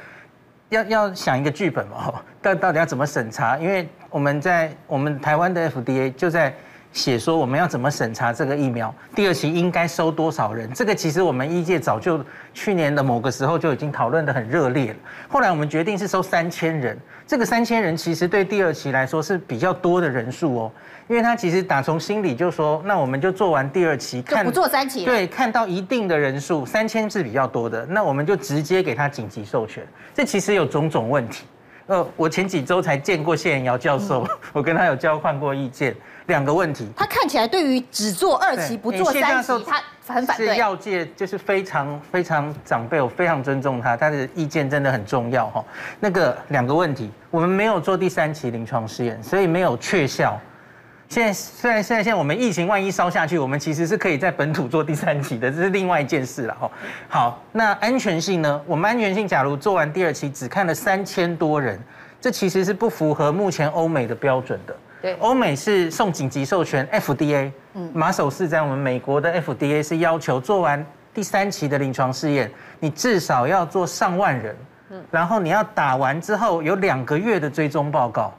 [0.68, 3.56] 要要想一个剧本嘛， 到到底要怎么审查？
[3.56, 6.54] 因为我们在我们台湾的 FDA 就在。
[6.96, 8.92] 写说我们要怎么审查这个疫苗？
[9.14, 10.72] 第二期应该收多少人？
[10.72, 14.96] 这个其实我们医界早就去年的某个时候就已经讨论的很热烈了。
[15.28, 20.72] 后来我们决定是收三千人，这个三千人其实对第二期来说是比较多的人数哦，
[21.06, 29.86] 因为他其实打从心里就说，那我们就做完第二期，看不做三期，对，看到一定的人数，三千是比较多的，那我们就直接给他紧急授权。
[30.14, 31.44] 这其实有种种问题。
[31.86, 35.94] 呃，我前几周才见过谢延尧教授， 我跟他有交换过意见。
[36.26, 39.64] 两个问题，他看起来对于只做二期不做三期，
[40.04, 40.48] 他很反对。
[40.48, 45.64] 是药界就是非常非常长辈，我非常尊重他，他的意见真的很重要哈。
[46.00, 50.36] 那个两个问题，我们没有做第三期临床试验，所以没有确效。
[51.08, 56.70] 现在虽然现在现在我们疫情万一烧下去，我们其实是可以在本土做第三期的，这是另外一件事了哈。
[57.08, 58.60] 好，那安全性呢？
[58.66, 61.78] 我们安全性假如做完第二期只看了三千多人，
[62.20, 64.76] 这其实是不符合目前欧美的标准的。
[65.00, 74.56] 对欧美是送紧急授权，FDA，嗯，马首是瞻我们美国的 FDA 是要求做完第三期的临床试验，你至少要做上万人，
[74.90, 78.34] 嗯，然后你要打完之后有两个月的追踪报告，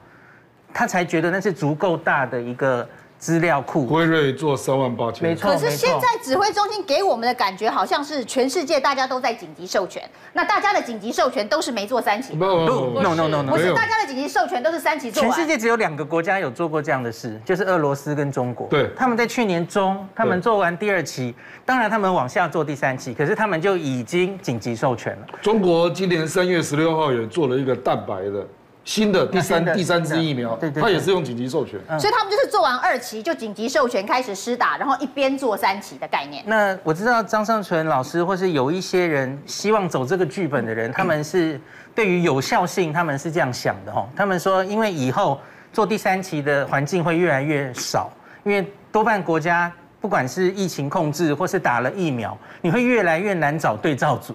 [0.78, 2.88] 他才觉得那是足够大的一个。
[3.20, 5.50] 资料库，辉瑞做三万八千，没错。
[5.50, 12.34] 可是现在指挥中心给我们的感觉好像是全世界大家都在紧急授权，那大家的紧急授权都是没做三期。
[12.34, 15.32] 不不，no no no no，不是大家的紧急授权都是三期做完。
[15.32, 18.68] 全世界只有两个国家有做过这样的事，就是俄罗斯跟中国。
[18.68, 21.34] 对，他们在去年中，他们做完第二期，
[21.66, 25.26] 当然他们往下做第三期，可是他们就已经紧急授权了。
[25.42, 28.46] 中国今年三月十六号也做了一个蛋白的。
[28.88, 36.42] 新的第三第三支疫苗，对对，它也是用紧急授权，所以他们就是做完二期就紧急授权开始施打，然后一边做三期的概念。
[36.48, 41.60] 那我知道张尚存老师或是有一些人希望走这个剧本的人，他们是
[41.94, 44.08] 对于有效性，他们是这样想的哈。
[44.16, 45.38] 他们说，因为以后
[45.74, 48.10] 做第三期的环境会越来越少，
[48.46, 49.70] 因为多半国家
[50.00, 54.34] 不管是疫情控制或是打了疫苗，你会越来越难找对照组。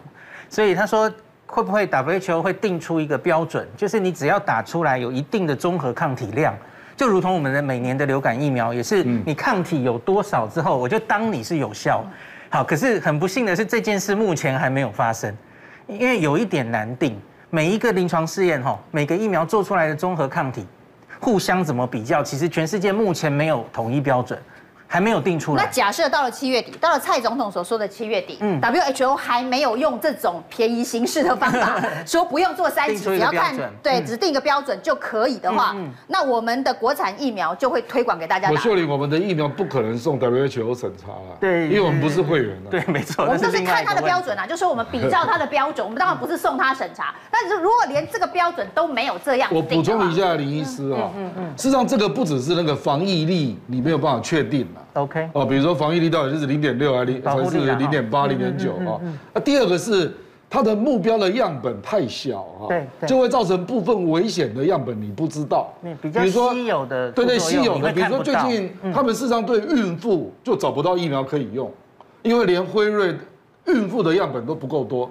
[0.50, 1.10] 所以他说，
[1.52, 6.56] 会不会 WHO 会定出一个标准，就是你只要打出来有一定的综合抗体量，
[6.96, 12.02] 就如同我们的每年的流感疫苗，也是你抗体有多少之后，我就当你是有效。
[12.48, 15.30] 好，可是很不幸的是，这件事目前还没有发生，
[15.86, 17.20] 因为有一点难定。
[17.50, 20.66] 每一个临床试验哈，每个疫苗做出来的综合抗体，
[21.20, 24.40] 互相怎么比较，其实全世界目前没有统一标准。
[24.92, 25.64] 还没有定出来。
[25.64, 35.74] 那假设到了七月底，到了蔡总统所说的七月底，嗯，WHO 还没有用这种便宜形式的方法， 说不用做三期，只要看对，只定一个标准就可以的话，
[36.08, 38.50] 那我们的国产疫苗就会推广给大家。
[38.50, 42.54] 我秀玲，我们的疫苗不可能送 WHO 审查了，对，因为我们不是会员。
[42.70, 43.24] 对，没错。
[43.24, 47.14] 我们就是看他的标准啊，就是我们比照他的标准， 我们当然不是送他审查。
[47.30, 54.81] 但是如果连这个标准都没有这样，我补充一下林医师啊，嗯嗯，事实上这个不只是那个防疫力，你没有办法确定了。
[54.94, 59.00] OK，哦，比如说防疫力到底是零点六还是零还是零点八、零点九啊？
[59.32, 60.12] 那第二个是
[60.50, 65.72] 它的目标的样本太小啊，对，就会造成部分危险的样本你不知道。
[66.02, 71.72] 比如说稀有的，对对，稀有的，比如说最近他们事实上对孕妇就找不到疫苗可以用，
[72.22, 73.14] 因为连辉瑞
[73.66, 75.10] 孕妇的样本都不够多。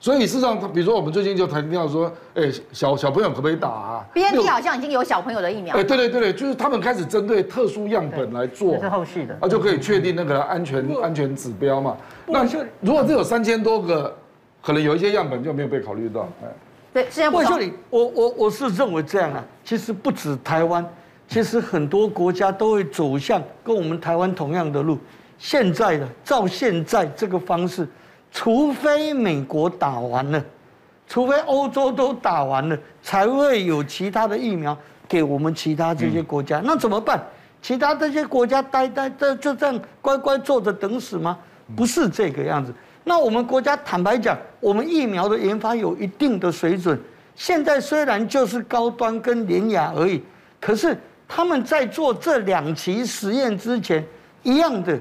[0.00, 5.74] 所以事实上，比如说我们最近就谈到说，哎，小小朋友可不可以打啊？BNT 好像已经有小朋友的疫苗。
[5.74, 11.96] 哎，对对对对，就是他们开始针对特殊样本来做，是后续的，啊，就可以确定那个安全安全指标嘛。
[12.26, 12.46] 那
[12.80, 14.14] 如果只有三千多个，
[14.60, 16.28] 可能有一些样本就没有被考虑到。
[16.42, 16.48] 哎，
[16.92, 19.42] 对，现在不秀你，我我我是认为这样啊。
[19.64, 20.86] 其实不止台湾，
[21.26, 24.98] 其实很多国家都会走向跟我们台湾同样的路。
[25.38, 27.88] 现在的照现在这个方式。
[28.34, 30.44] 除非美国打完了，
[31.06, 34.76] 除非欧洲都打完了，才会有其他的疫苗
[35.08, 36.60] 给我们其他这些国家。
[36.64, 37.22] 那怎么办？
[37.62, 41.38] 其他这些国家呆呆的就这样乖乖坐着等死吗？
[41.76, 42.74] 不是这个样子。
[43.04, 47.00] 那我们国家坦白讲，我们疫苗的研发有一定的水准。
[47.36, 50.20] 现在虽然就是高端跟联雅而已，
[50.60, 54.04] 可是他们在做这两期实验之前，
[54.42, 54.98] 一样的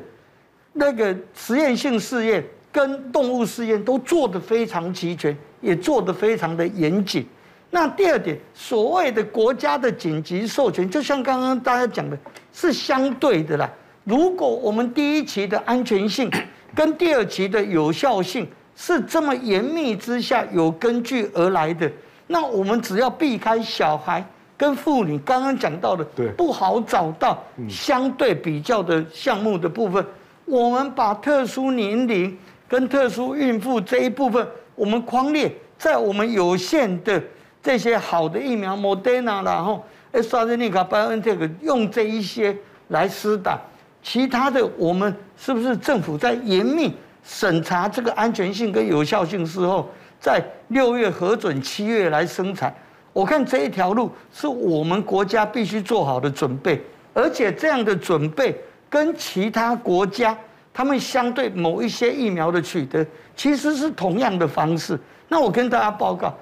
[0.71, 2.45] 那个实验性试验。
[2.73, 7.23] 跟动物试验都做得非常齐全，也做得非常的严谨。
[7.69, 12.17] 那第二点，所谓的国家的紧急授权，就像刚刚大家讲的，
[12.51, 13.69] 是相对的啦。
[14.03, 16.31] 如果我们第一期的安全性
[16.73, 21.89] 跟第二期的有效性是这么严密之下有根据而来的，
[22.25, 24.25] 那我们只要避开小孩
[24.57, 26.03] 跟妇女刚刚讲到的
[26.35, 30.03] 不好找到相对比较的项目的部分，
[30.45, 32.35] 我们把特殊年龄。
[32.73, 37.21] 跟特殊孕妇这一部分，我们匡列在我们有限的
[37.61, 42.57] 这些好的疫苗，Moderna 然后 AstraZeneca、BioNTech 用这一些
[42.87, 43.61] 来施打，
[44.01, 46.91] 其他的我们是不是政府在严密
[47.23, 49.87] 审查这个安全性跟有效性之后，
[50.19, 52.73] 在六月核准，七月来生产？
[53.13, 56.81] 我看这一条路是我们国家必须做好的准备，
[57.13, 58.59] 而且这样的准备
[58.89, 60.35] 跟其他国家。
[60.73, 63.05] 他们相对某一些疫苗的取得，
[63.35, 64.99] 其实是同样的方式。
[65.27, 66.33] 那我跟大家报告，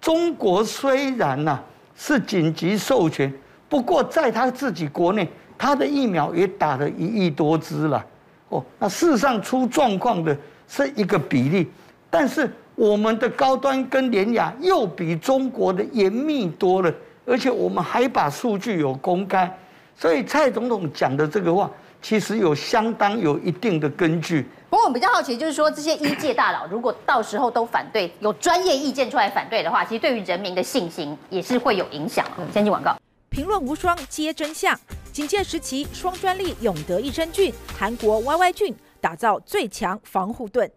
[0.00, 1.60] 中国虽然呐
[1.96, 3.32] 是紧急授权，
[3.68, 8.04] 不过在他自己国内，他的疫苗也打了一亿多支了。
[8.48, 10.36] 哦，那事实上出状况的
[10.66, 11.68] 是一个比例，
[12.10, 16.92] 但是我们的高端跟联亚又比中国的严密多了，
[17.24, 19.52] 而且我们还把数据有公开，
[19.96, 21.70] 所以蔡总统讲的这个话。
[22.00, 24.46] 其实有相当有一定的根据。
[24.70, 32.24] 不过我们比较好奇，就是说这些医界大佬如果到时候都反对，有专业意见出来反对的话，其实对于人民的信心也是会有影响。
[32.52, 32.96] 先进广告。
[33.30, 34.78] 评论无双，皆真相。
[35.12, 40.70] 警戒时期，双专利永德益生菌，韩国 YY 菌打造最强防护盾。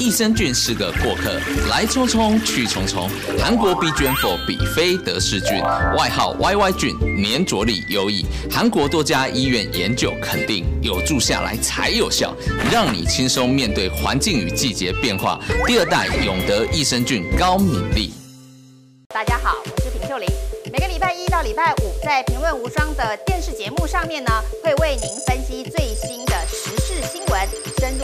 [0.00, 3.06] 益生菌是个过客，来匆匆去匆匆。
[3.38, 5.60] 韩国 BGM4 比菲德氏菌，
[5.94, 8.24] 外号 YY 菌，粘着力优异。
[8.50, 12.34] 韩国多家医院研究肯定，有住下来才有效，
[12.72, 15.38] 让你轻松面对环境与季节变化。
[15.66, 18.14] 第二代永德益生菌高敏力。
[19.12, 20.26] 大家好，我是平秀玲。
[20.72, 24.30] 每个礼拜一到礼拜五，在评论无双的电视节目上面呢，
[24.64, 26.19] 会为您分析最新，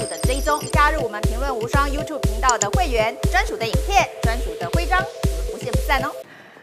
[0.07, 0.61] 的追踪。
[0.73, 6.11] 加入我们评论无双 YouTube 频道的会员，专属的影片，专属的徽章，我们不见不散哦。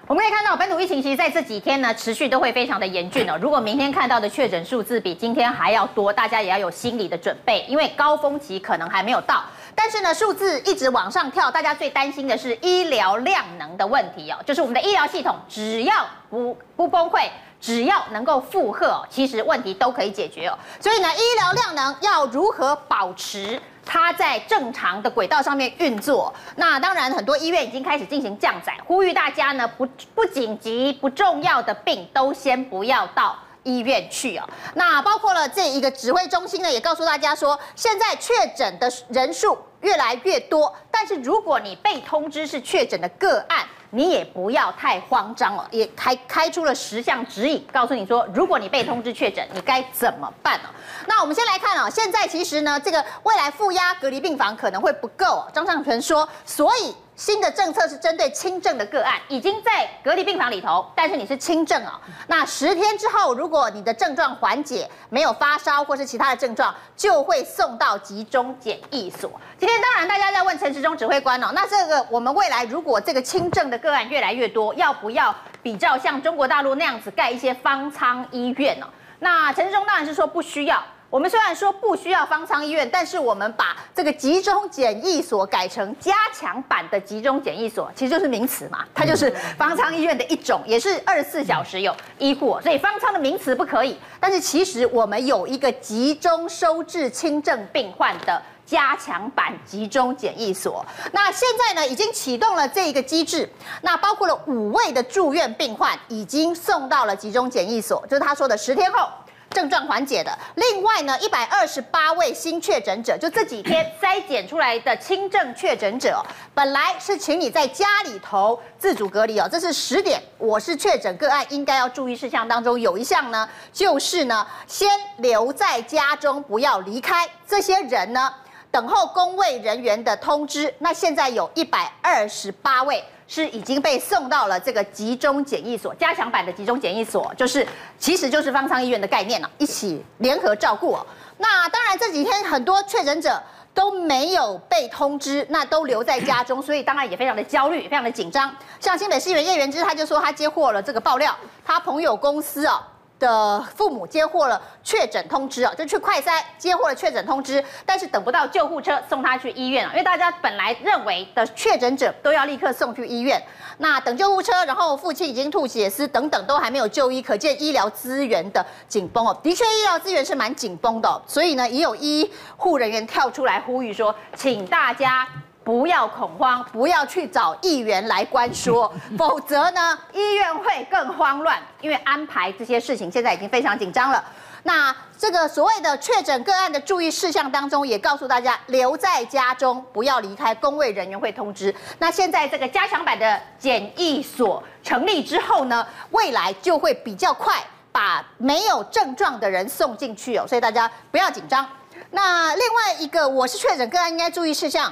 [0.05, 3.39] 我们可以看到，本土疫情其实在这几天呢，持续都会非常的严峻哦。
[3.41, 9.43] 如果明天看到的确诊数字比今天还要多，大家也要有心理的准备，因为高峰期可能还没有到。
[9.75, 17.27] 但是呢，数字一直往上跳，大家最担心的是医疗量能的问题哦，就是我们的医疗系统只要不不崩溃，
[17.59, 20.57] 只要能够负荷，其实问题都可以解决哦。
[20.79, 26.33] 所以呢，医疗量能要如何保持它在正常的轨道上面运作？
[26.55, 33.35] 那当然，很多医院已经开始进行降载，呼吁大家呢不不紧急、不重要的病都先不要到。
[33.63, 50.67] 医院去哦，那包括了这一个指挥中心呢，也告诉大家说，现在确诊的人数越来越多，但是如果你被通知是确诊的个案，你也不要太慌张了，也开开出了十项指引，告诉你说，如果你被通知确诊，你该怎么办哦？
[51.07, 56.93] 那我们先来看哦，现在其实呢，这个未来负压隔离病房可能会不够，张尚存说，所以。
[57.15, 62.01] 新的政策是针对轻症的个案，已经在隔离病房里头，但是你是轻症啊。
[62.27, 69.29] 那十天之后，如果你的症状缓解，没有发烧或是其他的症状，就会送到集中检疫所。
[69.59, 78.87] 今天当然大家在问陈时中指挥官哦，那这个我们未来如果这个轻症的个案越来越多，要不要比较像中国大陆那样子盖一些方舱医院呢？
[79.19, 80.83] 那陈时中当然是说不需要。
[81.13, 93.95] 我们虽然说不需要方舱医院，但是我们把这个集中检疫所改成加强版的集中检疫所，其实就是名词嘛，它就是方舱医院的一种，也是二十四小时有医护，所以方舱的名词不可以。
[94.19, 103.47] 但是其实我们有一个集中收治轻症病患的加强版集中检疫所，那现在呢已经启动了这一个机制，
[103.83, 109.07] 那包括了五位的住院病患已经送到了集中检疫所，就是他说的十天后。
[109.53, 116.21] 症状缓解的，另外呢，一百二十八位新确诊者，就这几天筛检出来的轻症确诊者，
[116.55, 128.33] 本来是请你在家里头自主隔离哦，这是十点，我是确诊个案应该要注意事项当中有一项呢，就是呢，先留在家中不要离开，这些人呢，
[128.71, 133.03] 等候公卫人员的通知，那现在有一百二十八位。
[133.27, 137.65] 是已经被送到了这个集中检疫所，加强版的集中检疫所，就是
[137.97, 141.05] 其实就是方舱医院的概念了，一起联合照顾哦。
[141.37, 143.41] 那当然这几天很多确诊者
[143.73, 148.55] 都没有被通知，那都留在家中，所以当然也非常的焦虑，非常的紧张。
[148.79, 152.81] 像新北市议员叶元之他就说他接获了这个爆料，他朋友公司哦。
[153.23, 163.41] 的父母接获了确诊通知啊，就去快筛接获了确诊通知，但是等不到救护车送他去医院啊，因为大家本来认为的确诊者都要立刻送去医院，
[163.77, 175.25] 那等救护车，然后父亲已经吐血丝等等都还没有就医，可见医疗资源的紧绷哦，的确医疗资源是蛮紧绷的，所以呢，也有医护人员跳出来呼吁说，请大家。
[175.63, 181.57] 不要恐慌，不要去找议员来关说， 否则呢，医院会更慌乱。
[181.81, 184.23] 因为安排这些事情现在已经非常紧张了。
[184.65, 191.73] 那这个所谓的确诊个案的注意事项当中，也告诉大家留在家中，不要离开，工卫人员会通知。
[191.99, 201.67] 那现在这个加强版的检疫所成立之后呢，未来就会比较快把没有症状的人送进去哦，所以大家不要紧张。
[202.11, 204.91] 那另外一个，我是确诊个案，应该注意事项。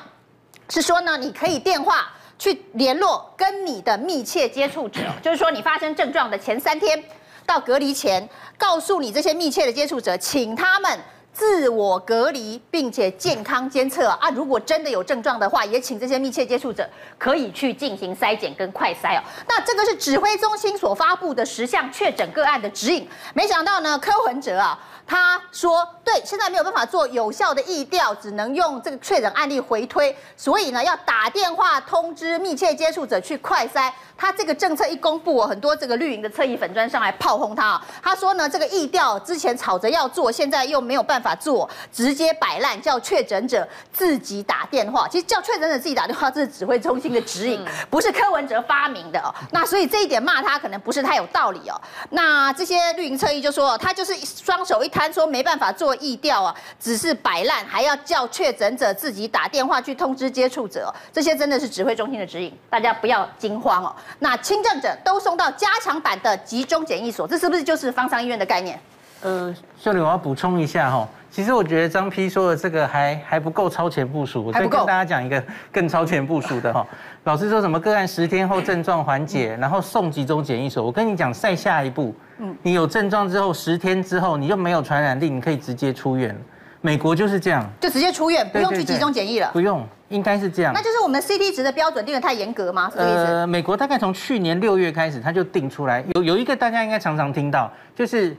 [0.71, 7.03] 是说呢，你可以电话去联络跟你的密切接触者， 就是说你发生症状的前三天
[7.45, 8.25] 到隔离前，
[8.57, 10.97] 告诉你这些密切的接触者，请他们
[11.33, 14.29] 自我隔离，并且健康监测啊。
[14.31, 19.23] 如果真的有症状的话，也请这些密切接触者可以去进行筛检跟快筛哦。
[19.47, 24.77] 那这个是指挥中心所发布的十项确诊个案的指引，没想到呢，柯文哲啊。
[25.07, 33.91] 他说：“对，现在没有办法做有效的疫调，只能用这个确诊案例回推，所以呢，要打电话通知密切接触者去快筛。
[34.15, 37.85] 他这个政策一公布，很多这个绿营的侧翼粉砖上来炮轰他啊。
[38.01, 45.07] 他说呢，这个疫调之前吵着要做，现在又没有办法做，直接摆烂，叫确诊者自己打电话。
[45.07, 49.29] 其实叫确诊者自己打电话，这是指挥中心的指引，不是柯文哲发明的哦。
[49.51, 51.79] 那所以这一点骂他可能不是太有道理哦。
[52.09, 63.93] 那这些绿营侧翼就说，他就是双手一摊。”说没办法做疫调啊，只是摆烂，还要叫确诊者自己打电话去通知接触者，这些真的是指挥中心的指引，大家不要惊慌哦。
[64.19, 68.79] 那轻症者都送到加强版的集中检疫所，这是不是就是方舱医院的概念？
[69.21, 75.41] 呃，秀玲，我要补充一下哈，其实我觉得张批说的这个还还不够超前部署，我再跟大家讲一个
[75.71, 76.85] 更超前部署的哈。
[77.25, 82.15] 老师说什么个案十天后症状缓解，然后送集中检疫所，我跟你讲，再下一步。
[82.39, 86.35] 嗯，你有症状之后，十天之后你就没有传染力，你可以直接出院。
[86.83, 89.51] 美国就是这样，就直接出院，不用去集中检疫了。
[89.53, 90.73] 不用，应该是这样。
[90.73, 92.91] 那就是我们 CT 值的标准定的太严格吗？
[92.95, 98.35] 呃，美国大概从去年六月开始，他就定出来，有有一个大家应该常常听到，就是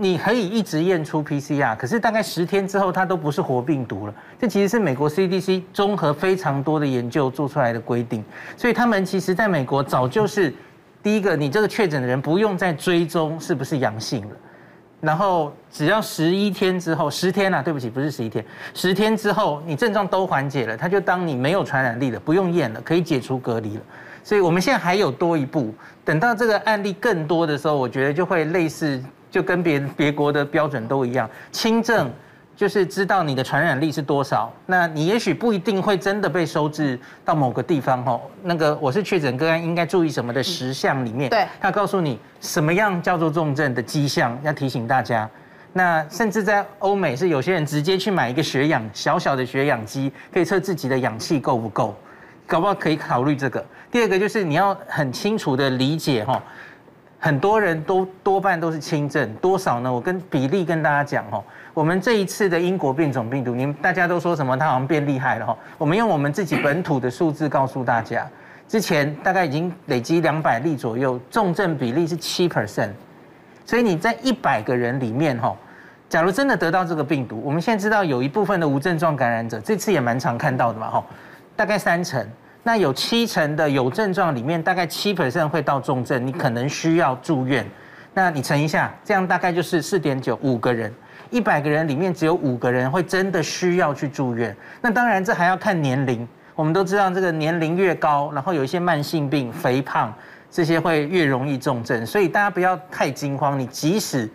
[0.00, 4.14] 你可以一直验出 PCR，可是大概十天之后，它都不是活病毒了。
[4.38, 8.24] 这其实是美国 CDC 综合非常多的研究做出来的规定，
[8.56, 10.54] 所以他们其实在美国早就是
[11.02, 14.36] 第一个，你这个确诊的人不用再追踪是不是阳性了，
[15.00, 18.44] 然后只要十一天之后，十天啊，对不起，不是十一天，
[18.74, 23.82] 十天之后你症状都缓解了，他就当你没有传染力了，不用验了，可以解除隔离了。
[24.22, 25.74] 所以我们现在还有多一步，
[26.04, 29.02] 等到这个案例更多的时候，我觉得就会类似。
[29.30, 32.10] 就跟别别国的标准都一样，轻症
[32.56, 38.28] 就是知道你的传染力是多少，那你也许不一定会真的被收治到某个地方吼。
[38.42, 45.28] 那个我是确诊个案，应该注意什么的十项里面，对，他告诉你什么样叫做重症的迹象，要提醒大家。
[45.72, 51.94] 那甚至在欧美是有些人直接去买一个血氧小小的血氧机，可以测自己的氧气够不够，
[52.46, 53.64] 搞不好可以考虑这个。
[53.90, 56.42] 第二个就是你要很清楚的理解吼。
[57.20, 59.92] 很多人都多半都是轻症，多少呢？
[59.92, 61.42] 我跟比例跟大家讲哦，
[61.74, 64.56] 我们这一次的英国变种病毒，你们大家都说什么？
[64.56, 65.56] 它好像变厉害了哈。
[65.76, 68.24] 我们用我们自己本土的数字告诉大家，
[68.68, 72.90] 之前大概已经累积两百例左右，重症比例是七 percent，
[73.66, 75.56] 所以你在一百个人里面哈，
[76.08, 81.04] 假如真的得到这个病毒，我们现在知道有一部分的无症状感染者，这次也蛮常看到的嘛哈，
[81.56, 82.24] 大概三成。
[82.68, 87.66] 那有七成的有症状里面，大概七 percent 会到重症，你可能需要住院。
[88.12, 90.92] 那你乘一下，这样大概就是四点九五个人，
[91.30, 94.54] 一百个人里面只有五个人会真的需要去住院。
[94.82, 100.12] 那当然这还要看年龄，我们都知道这个年龄越高，然后有一些慢性病、肥胖
[100.50, 103.58] 这些会越容易重症，所以大家不要太惊慌。
[103.58, 104.28] 你即使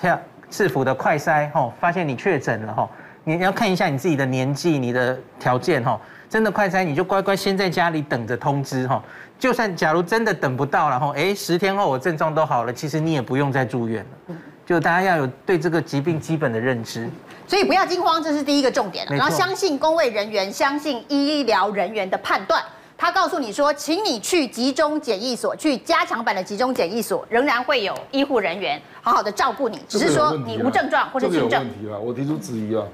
[0.00, 0.16] 像
[0.48, 2.88] 市府的快筛吼，发现你确诊了吼，
[3.24, 6.00] 你要看一下你自己的年纪、你的条件吼。
[6.30, 9.02] 真的快筛，你就乖乖先在家里等着通知哈。
[9.36, 14.36] 就算假如真的等不到，然后哎，十天后我症状都好了，其实你也不用再住院了。
[14.64, 17.10] 就大家要有对这个疾病基本的认知，
[17.48, 19.04] 所以不要惊慌，这是第一个重点。
[19.10, 22.62] 然后相信工卫人员，相信医疗人员的判断。
[22.96, 31.50] 他告诉你说，请你去集中检疫所，去加强版的集中检疫所，仍然会有医护人员好好的照顾你，只是说你无症状或者轻症。
[31.50, 32.84] 这个有问题了，我提出质疑啊。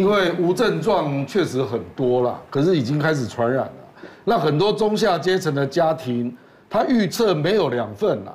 [0.00, 3.72] 因为无症状确实很多了，可是已经开始传染了。
[4.24, 6.34] 那很多中下阶层的家庭，
[6.70, 8.34] 他预测没有两份了，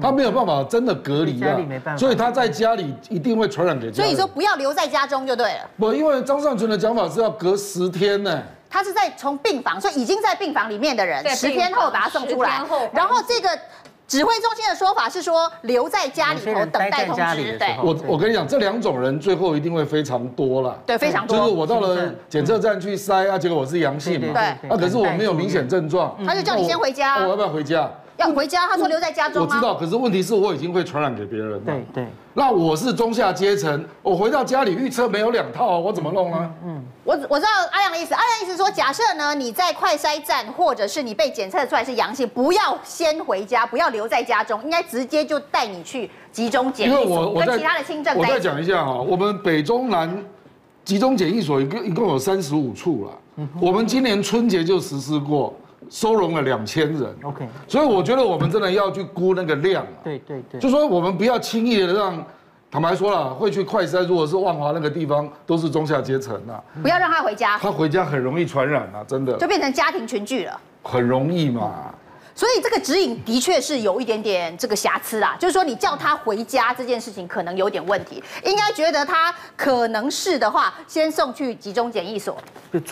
[0.00, 1.58] 他没有办法真的隔离啊，
[1.96, 4.04] 所以他在家里一定会传染给家。
[4.04, 5.68] 所以说不要留在家中就对了。
[5.76, 8.40] 不，因为张尚存的讲法是要隔十天呢。
[8.70, 13.48] 他是在从病房，所以已经在病房里面的人，十天后把他送出来，然后这个。
[14.06, 17.58] 指挥中心的说法是说留在家里头等待通知。
[17.58, 20.78] 对，我我跟你讲，这两种人最后一定会非常多了。
[20.86, 21.36] 对，非常多。
[21.36, 24.34] 就是我到了检测站去筛啊，结果我是阳性嘛。
[24.34, 24.68] 对。
[24.68, 26.14] 啊，可是我没有明显症状。
[26.26, 27.16] 他就叫你先回家。
[27.24, 27.90] 我要不要回家？
[28.16, 28.66] 要回家。
[28.66, 29.42] 他说留在家中。
[29.42, 31.58] 我知道，可是问题是我已经会传染给别人了。
[31.58, 32.06] 对对。
[32.36, 36.54] 那我是中下阶层，我回到家里预测没有两套，我怎么弄呢？
[36.64, 36.84] 嗯。
[37.04, 47.00] 我我知道阿亮的意思，阿亮的意思说，假设呢你在快筛站，或者是你被检测出来是阳性，不要先回家，不要留在家中，应该直接就带你去集中检疫所。
[47.02, 48.16] 因为我我跟其他的轻症。
[48.16, 50.24] 我再讲一下哈，我们北中南
[50.84, 55.54] 集中检疫所一共一共有三十五处了，我们今年春节就实施过，
[55.90, 57.14] 收容了两千人。
[57.22, 59.86] OK，所以我觉得我们真的要去估那个量。
[60.02, 62.24] 对对对，就说我们不要轻易的让。
[62.70, 66.60] 坦白说了，会去快筛，如果是万华那个地方，都是中下阶层呐。
[66.82, 69.36] 不要让他回家，他回家很容易传染啊，真的。
[69.38, 70.60] 就变成家庭群聚了。
[70.82, 71.94] 很容易嘛。
[72.34, 82.36] 所以这个指引的确是有一点点这个瑕疵啦，就是说你叫他回家这件事情可能有点问题，应该觉得他可能是的话，先送去集中检疫所，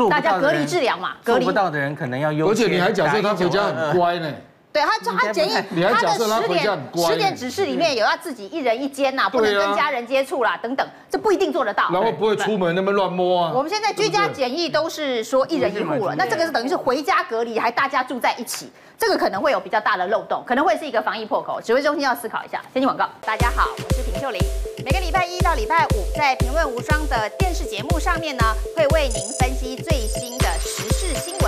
[0.09, 1.17] 大家隔离治疗嘛。
[1.25, 2.67] 做不到的人可能要优先。
[2.67, 4.33] 而且你还假设他回家很乖呢。
[4.73, 5.53] 对他，他检疫
[5.83, 11.91] 他的十点十点指示里面有要自己一人一间呐，不能跟家人接触啦，等等，这不一定做得到。
[11.93, 13.53] 然后不会出门那么乱摸啊。
[13.55, 21.61] 我们现在居家检疫都是说一人一户了，那这个是等于是回家隔离，还大家住在一起，这个可能会有比较大的漏洞，可能会是一个防疫破口。
[21.61, 22.63] 指挥中心要思考一下。
[22.73, 24.41] 先进广告，大家好，我是平秀玲。
[24.85, 28.45] 每个礼拜一到礼拜五，在评论无双的电视节目上面呢，
[28.75, 30.39] 会为您分析最新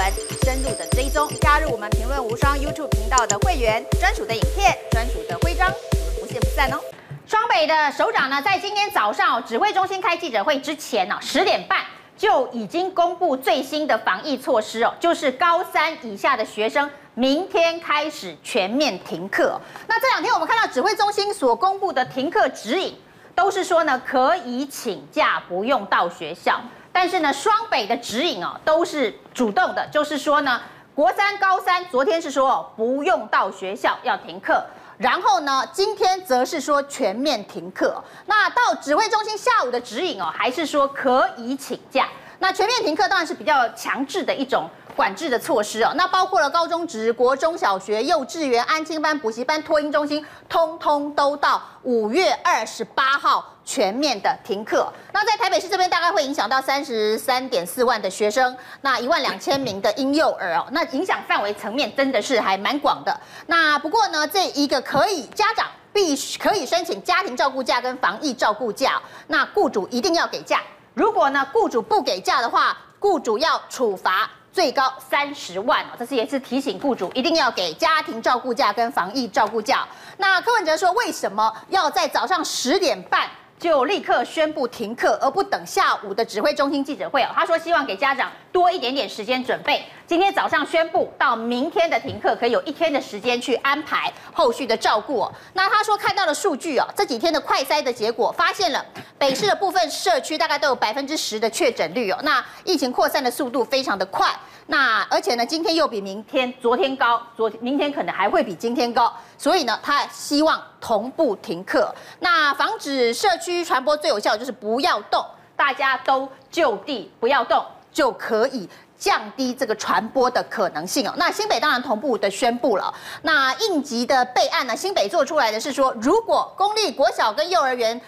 [0.04, 0.12] 闻，
[0.44, 1.26] 深入的追踪。
[1.40, 6.78] 加入我们评论无双 YouTube 频道的会员，专属的影片、专属的徽章，我们不见不散哦。
[7.26, 11.80] 双北的首长呢，在今天早上指挥中心开记者会之前呢，十点半
[12.18, 16.90] 就已经公布最新的防疫措施哦，就是高三以下的学生。
[17.14, 19.58] 明天开始全面停课。
[19.86, 22.94] 那这两天我们看到指挥中心所公布的停课指引，
[23.34, 26.60] 都是说呢可以请假，不用到学校。
[26.94, 30.60] 但是呢，双北的指引哦都是主动的，就是说呢，
[30.94, 34.64] 国三、高三昨天是说不用到学校要停课，
[34.96, 38.00] 然后呢，今天则是说全面停课。
[38.26, 42.08] 那到指挥中心下午的指引哦，还是说可以请假。
[42.38, 44.70] 那全面停课当然是比较强制的一种。
[44.96, 54.92] 管制的措施哦，那包括了高中职、国中小学、幼稚园、安亲班、补习班、托婴中心，通通都到五月二十八号全面的停课。
[55.12, 63.18] 那在台北市这边，大概会影响到三十三点四万的学生，那一万两千名的婴幼儿哦，那影响范围层面真的是还蛮广的。
[63.46, 70.60] 那不过呢，这一个可以家长必须可以申请家庭照顾假跟防疫照顾假，那雇主一定要给假。
[70.92, 74.30] 如果呢，雇主不给假的话，雇主要处罚。
[74.52, 79.84] 最高三十万哦，这次也是提醒雇主一定要给家庭照顾假跟防疫照顾假。
[80.18, 83.28] 那柯文哲说，为什么要在早上十点半
[83.58, 87.28] 就立刻宣布停课，而不等下午的指挥中心记者会哦？
[87.34, 89.82] 他说希望给家长多一点点时间准备。
[90.06, 95.32] 今天早上宣布到明天的停课，可以有一天的时间去安排后续的照顾哦。
[95.54, 98.84] 那他说看到的数据哦，这几天的快筛的结果发现了
[99.16, 102.18] 北市的部分社区大概都有百分之十的确诊率哦。
[102.22, 104.28] 那疫情扩散的速度非常的快。
[104.66, 109.12] 那而且呢，今天又比明天、昨天高，昨天明天可能还会比今天高。
[109.36, 111.94] 所以呢，他希望同步停课。
[112.20, 118.68] 那防止社区传播最有效就是不要动，大家都就地不要动就可以。
[118.96, 121.12] 降低这个传播的可能性哦。
[121.18, 122.94] 那新北当然同步的宣布了。
[123.20, 124.74] 那应急的备案呢？
[124.74, 128.00] 新北做出来的是说，如果公立国小跟幼儿园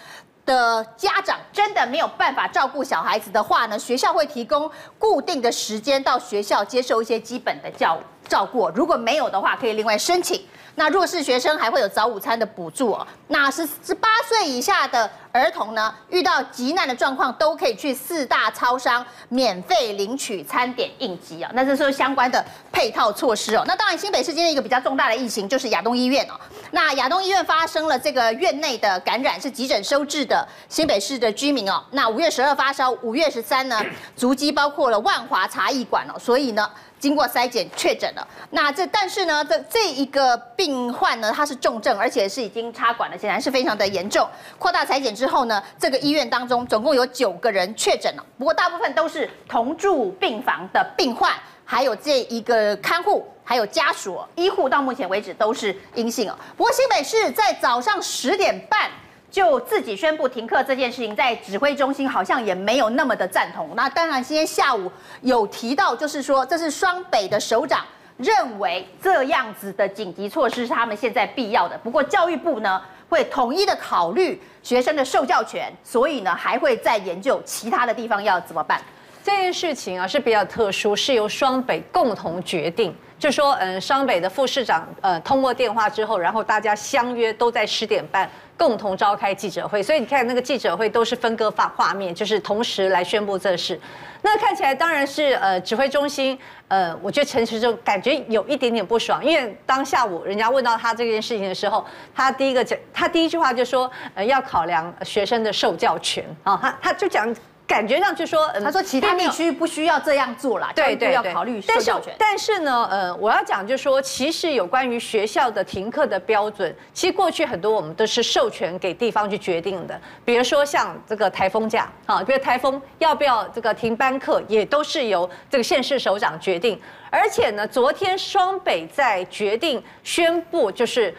[0.47, 8.69] 的家长真的没有办法照顾小孩子的话呢，学校会提供固定的时间到学校接受一些基本的教照顾。
[8.69, 10.41] 如果没有的话，可以另外申请。
[10.75, 13.05] 那弱势学生还会有早午餐的补助哦。
[13.27, 21.51] 那是十八岁以下的儿童呢，遇到急难的状况，都可以去四大超商免费领取餐点应急啊。
[21.53, 23.63] 那这是相关的配套措施哦。
[23.67, 26.33] 那当然，新北市今天一个比较重大的疫情就是亚东医院哦。
[26.71, 31.83] 那亚东医院发生了这个院内的感染，是急诊收治的新北市的居民哦。
[31.91, 33.79] 那五月十二发烧，五月十三呢，
[34.15, 36.69] 足迹包括了万华茶艺馆哦，所以呢。
[36.99, 44.27] 经过筛检确诊了，那这但是呢，这这一个病患呢，他是重症，而且是已经插管了，显然是非常的严重。
[44.57, 51.31] 扩大采检之后呢，这个医院当中总共有九个人确诊了，不过大部分都是同住病房的病患，
[51.65, 56.37] 还有这一个看护，还有家属，医护到目前为止都是阴性哦。
[56.55, 58.89] 不过新北市在早上十点半。
[59.29, 63.69] 就自己宣布停课这件事情，在指挥中心好像也没有那么的赞同。
[63.75, 64.89] 那当然，今天下午
[65.21, 71.77] 有提到，就是说这是双北的首长认为这样子的紧急措施是他们现在必要的。
[71.79, 78.81] 不过教育部呢会统一的考虑学生的受教权，所以呢还会再研究其他的地方要怎么办。
[79.23, 82.95] 这件事情啊是比较特殊，是由双北共同决定。
[83.19, 93.79] 就说嗯，双北的副市长呃通过电话之后，然后大家相约都在十点半共同召开记者会，所以你看那个记者会都是分割发画面，就是同时来宣布这事。
[94.21, 96.37] 那看起来当然是呃指挥中心
[96.67, 101.85] 呃，我觉得陈时中感觉有一点点不爽，因为当下午人家问到他这件事情的时候，
[102.15, 107.33] 他第一个讲，他第一句话就说呃要考量学生的受教权啊，他他就讲。
[107.67, 112.15] 感觉上就说，他说其他地区不需要这样做啦，对对，要考虑受教权。
[112.17, 119.99] 但是呢，呃，我要讲就是说，其实有关于学校的停课的标准，其实过去很多我们都是授权给地方去决定的。
[120.23, 126.79] 比如说像这个台风假，啊，比如台风要不要这个停班课，也都是由这个县市首长决定。
[127.09, 131.13] 而且呢，昨天双北在决定宣布，就是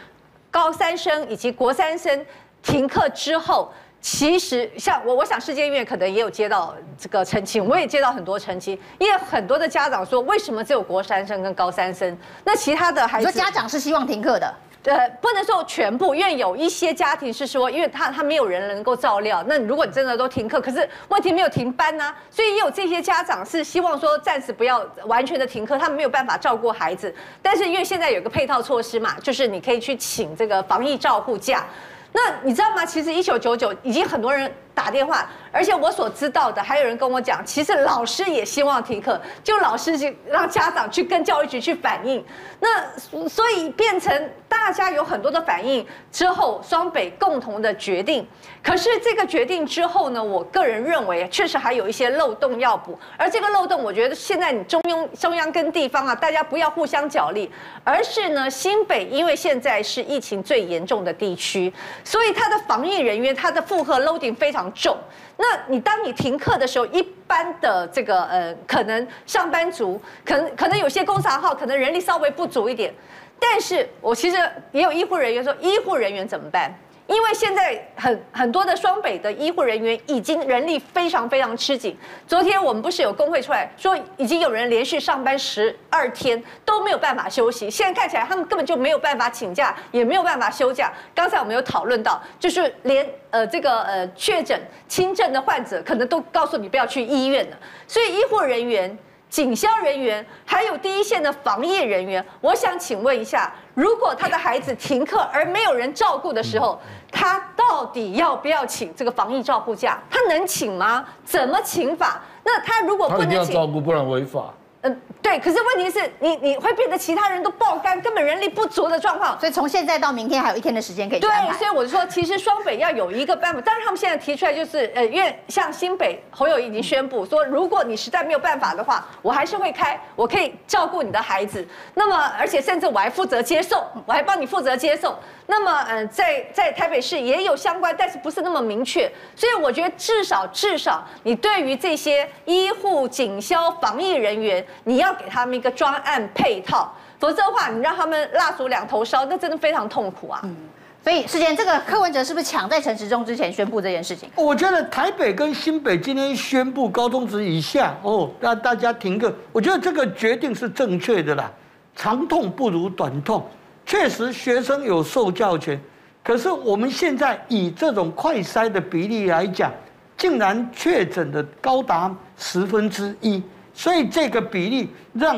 [0.49, 2.25] 高三生以及国三生
[2.63, 3.71] 停课之后。
[4.01, 12.17] 其实，像我，我想世界医院可能也有接到这个澄清，我也接到很多澄清，因为很多的家长说，为什么只有国三生跟高三生？
[12.45, 14.55] 那其他的孩子，你说家长是希望停课的？
[14.85, 31.65] 呃，不能说全部，因为有一些家庭是说，因为他他没有人能够照料，那如果你真的都停课，可是问题没有停班呢、啊，所以也有这些家长是希望说暂时不要完全的停课，他们没有办法照顾孩子，但是因为现在有个配套措施嘛，就是你可以去请这个防疫照护假。
[32.11, 32.85] 那你知道吗？
[32.85, 42.23] 其实一九九九已经很多人打电话，而且我所知道的，还有人跟我讲，其实老师也希望停课，就老师就让家长去跟教育局去反映。
[42.61, 48.25] 那所以变成大家有很多的反应之后，双北共同的决定。
[48.63, 52.97] 可是这个决定之后呢，我个人认为确实还有一些漏洞要补。
[53.17, 57.51] 而这个漏洞，我觉得现在你中央、中央跟地方啊，大家不要互相角力，
[57.83, 64.58] 而是呢，新北因为现在是疫情最严重的地区，所以它的防疫人员，它的负荷 loading 非常。
[64.59, 64.97] 常重。
[65.37, 72.93] 那你当你停课的时候，一般的这个呃，可能上班族，可能可能有些公司行号可能人力稍微不足一点，
[73.39, 74.37] 但是我其实
[74.73, 76.73] 也有医护人员说，医护人员怎么办？
[77.09, 81.97] 因为现在很很多的双北的医护人员已经人力非常非常吃紧。
[82.27, 87.67] 昨天我们不是有工会出来说，已经有人连续上班十二天都没有办法休息。
[87.67, 90.93] 现在看起来他们根本就没有办法请假，也没有办法休假。
[91.15, 97.57] 刚才我们有讨论到，就是连呃这个呃确诊轻症的患者，可能都告诉你不要去医院了。
[97.87, 98.95] 所以医护人员。
[99.29, 106.77] 警消人员还有第一线的防疫人员，我想请问一下，如果他的孩子停课而没有人照顾的时候，
[107.09, 109.97] 他到底要不要请这个防疫照顾假？
[110.09, 111.05] 他能请吗？
[111.23, 112.21] 怎么请法？
[112.43, 114.53] 那他如果不能请，照顾，不然违法。
[114.81, 119.37] 嗯，对，可是问题是你你会变得其他人都爆肝，根本人力不足的状况。
[119.37, 123.61] 所以从现在到明天还有一天的时间可以对，所以我就说，其实双北要有一个办法。
[123.63, 131.67] 但是他们现在提出来就是，呃，因为像新北侯友宜已经宣布说，如果你实在没有办法的话，我还是会开，我可以照顾你的孩子。
[131.93, 135.13] 那么，而且甚至我还负责接送，我还帮你负责接送。
[135.51, 139.11] 那么，嗯、呃，在在台北市也有相关，但是不是那么明确。
[139.35, 150.39] 所以我觉得至少至少，你对于这些医护、警消、防疫人员，你要给他们一个专案配套，否则的话，你让他们蜡烛两头烧，那真的非常痛苦啊。
[150.43, 150.55] 嗯，
[151.03, 154.29] 所以世坚，这个柯文哲是不是抢在陈时中之前宣布这件事情？
[154.35, 161.51] 我觉得台北跟新北今天宣布高中职以下哦，让大家停课，我觉得这个决定是正确的啦。
[161.95, 163.43] 长痛不如短痛。
[163.89, 165.81] 确实，学生有受教权，
[166.23, 169.73] 可是我们现在以这种快筛的比例来讲，
[170.15, 173.41] 竟然确诊的高达十分之一，
[173.73, 175.37] 所以这个比例让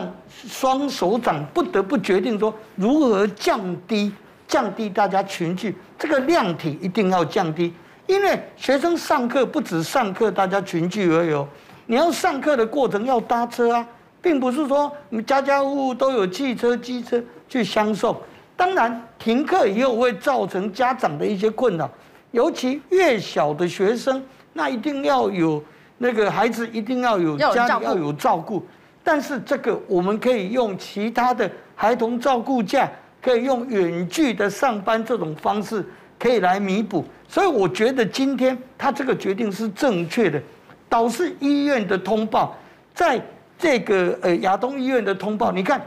[0.50, 4.12] 双首长不得不决定说，如何降低
[4.50, 7.74] 降低大家群聚，这个量体一定要降低，
[8.06, 11.46] 因为学生上课不止上课大家群聚而已，
[11.86, 13.88] 你要上课的过程要搭车啊，
[14.22, 18.14] 并不是说你家家户户都有汽车、机车去相送。
[18.56, 21.90] 当然，停课以后会造成家长的一些困扰，
[22.32, 24.24] 尤其越小的学生，
[24.54, 25.64] 那一定要有
[25.98, 28.66] 那个孩子一定要有家里要有照顾。
[29.04, 32.90] 但是这个我们可以用其他的孩童照顾假，
[33.22, 35.84] 可以用远距的上班这种方式，
[36.20, 37.04] 可以来弥补。
[37.28, 40.42] 所以我觉得今天他这个决定是正确的。
[40.88, 42.54] 导致医院的通报，
[42.94, 43.18] 在
[43.58, 45.82] 这个呃亚东医院的通报，你看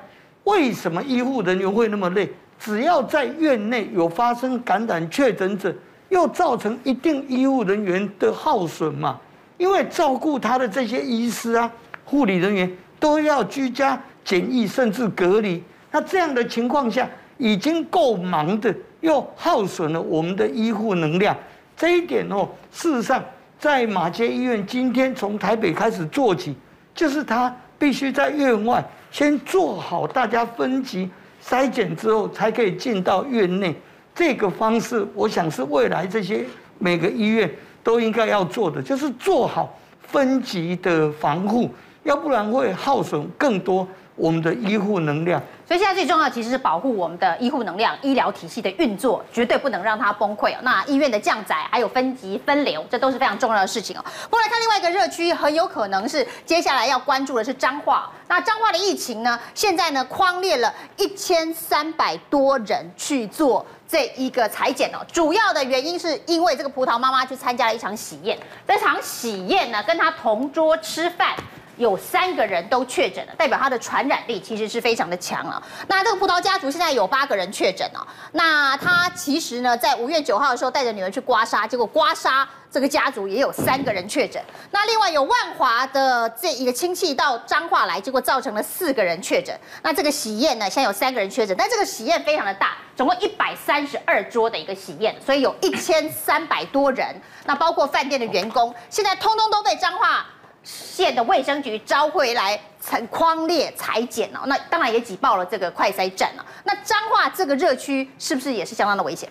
[0.44, 2.26] 为什么医护人员会那么累？
[2.64, 5.70] 只要在院内有发生感染确诊者，
[6.08, 9.20] 又造成一定医务人员的耗损嘛？
[9.58, 11.70] 因为照顾他的这些医师啊、
[12.06, 17.06] 护理人员都要居家检疫甚至隔离，那这样的情况下
[17.36, 21.36] 已经够忙的，又耗损了我们的医护能量。
[21.76, 23.22] 这一点哦，事实上
[23.58, 26.56] 在马偕医院今天从台北开始做起，
[26.94, 31.10] 就是他必须在院外先做好大家分级。
[31.46, 33.74] 筛检之后才可以进到院内，
[34.14, 36.44] 这个方式我想是未来这些
[36.78, 41.68] 每个医院都应该要做的，就是做好分级的防护，
[42.02, 43.86] 要不然会耗损更多
[44.16, 45.42] 我们的医护能量。
[45.66, 50.54] 所以现在最重要其实是保护我们的医护能量，医疗体系的运作绝对不能让它崩溃。
[50.62, 54.04] 那医院的降载还有分级分流，这都是非常重要的事情哦。
[54.28, 58.10] 过来看另外一个热区，很有可能是接下来要关注的是彰化。
[58.28, 64.98] 那彰化的疫情呢，现在呢框列了一千三百多人去做这一个裁剪哦。
[65.10, 68.38] 主要的原因是因为这个葡萄妈妈去参加了一场喜宴，
[68.68, 71.34] 这场喜宴呢跟她同桌吃饭。
[71.76, 75.62] 有三个人都确诊了，代表他的传染力其实是非常的强啊。
[75.88, 78.06] 那这个葡萄家族现在有八个人确诊了。
[78.32, 84.42] 那他其实呢，在五月九号的时候带着女儿去刮痧，结果刮痧这个家族也有三个人确诊。
[84.70, 89.58] 那另外有万华的这一个亲戚到彰化来，结果造成了四个人确诊。
[89.82, 97.14] 那这个喜宴呢，现在有三个人确诊，但这个喜宴非常的大，总共一百三十二桌的一个喜宴，所以有一千三百多人。
[97.44, 100.26] 那包括饭店的员工，现在通通都被彰化。
[100.64, 106.44] 县的卫生局召回来采匡列裁剪哦，那当然也挤爆了这个快筛站了。
[106.64, 109.28] 那彰化这个热区是不是也是相当的危险？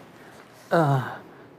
[0.70, 1.04] 呃，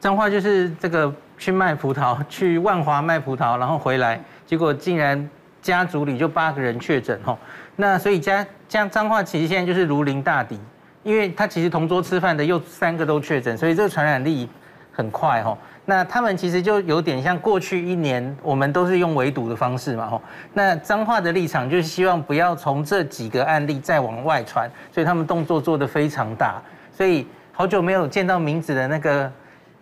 [0.01, 5.29] 彰化就是这个去卖葡萄，去万华卖葡萄，然后回来，结果竟然
[5.61, 7.37] 家族里就八个人确诊哦。
[7.77, 10.59] 那所以家像彰化其实现在就是如临大敌，
[11.03, 14.49] 因为他其实同桌吃饭的又三个都确诊，所以这个传染力
[14.93, 15.59] 很快哦。
[15.87, 20.23] 那他们其实就有点像过去一年，我们都是用围堵的方式嘛，吼。
[20.55, 26.63] 那彰化的立场就是希望不要从这几个案例再往外传，所以他们动作做得非常大。
[26.91, 29.31] 所以好久没有见到名字的那个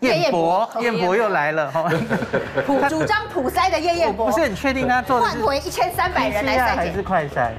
[0.03, 1.85] 彦博，彦博又来了哈。
[2.67, 7.51] 普主张普筛的叶彦博，不是很确定他做的换回一千三百人来筛检还是快筛？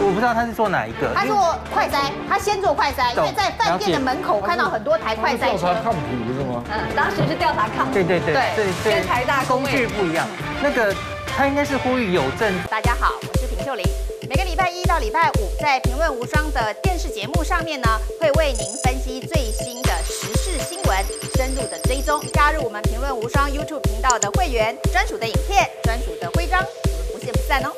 [0.00, 1.12] 我不知道他是做哪一个。
[1.12, 5.66] 他做快筛，他先做快筛，因为在饭店的门口看到很多台快筛车。
[5.66, 6.62] 调查抗体不是吗？
[6.72, 7.94] 嗯，当时是调查抗体。
[7.94, 10.24] 对对对对，跟台大工具不一样。
[10.62, 10.94] 那个
[11.26, 12.52] 他应该是呼吁有证。
[12.70, 13.84] 大家好，我是平秀玲。
[14.28, 17.88] 每个礼拜一到礼拜五，在评论无双的电视节目上面呢，
[18.20, 20.17] 会为您分析最新的时
[20.58, 21.04] 新闻，
[21.36, 22.20] 深入的追踪。
[22.32, 27.72] 加入我们评论无双 YouTube 频道的会员，专属的影片，专属的徽章，我们不见不散哦。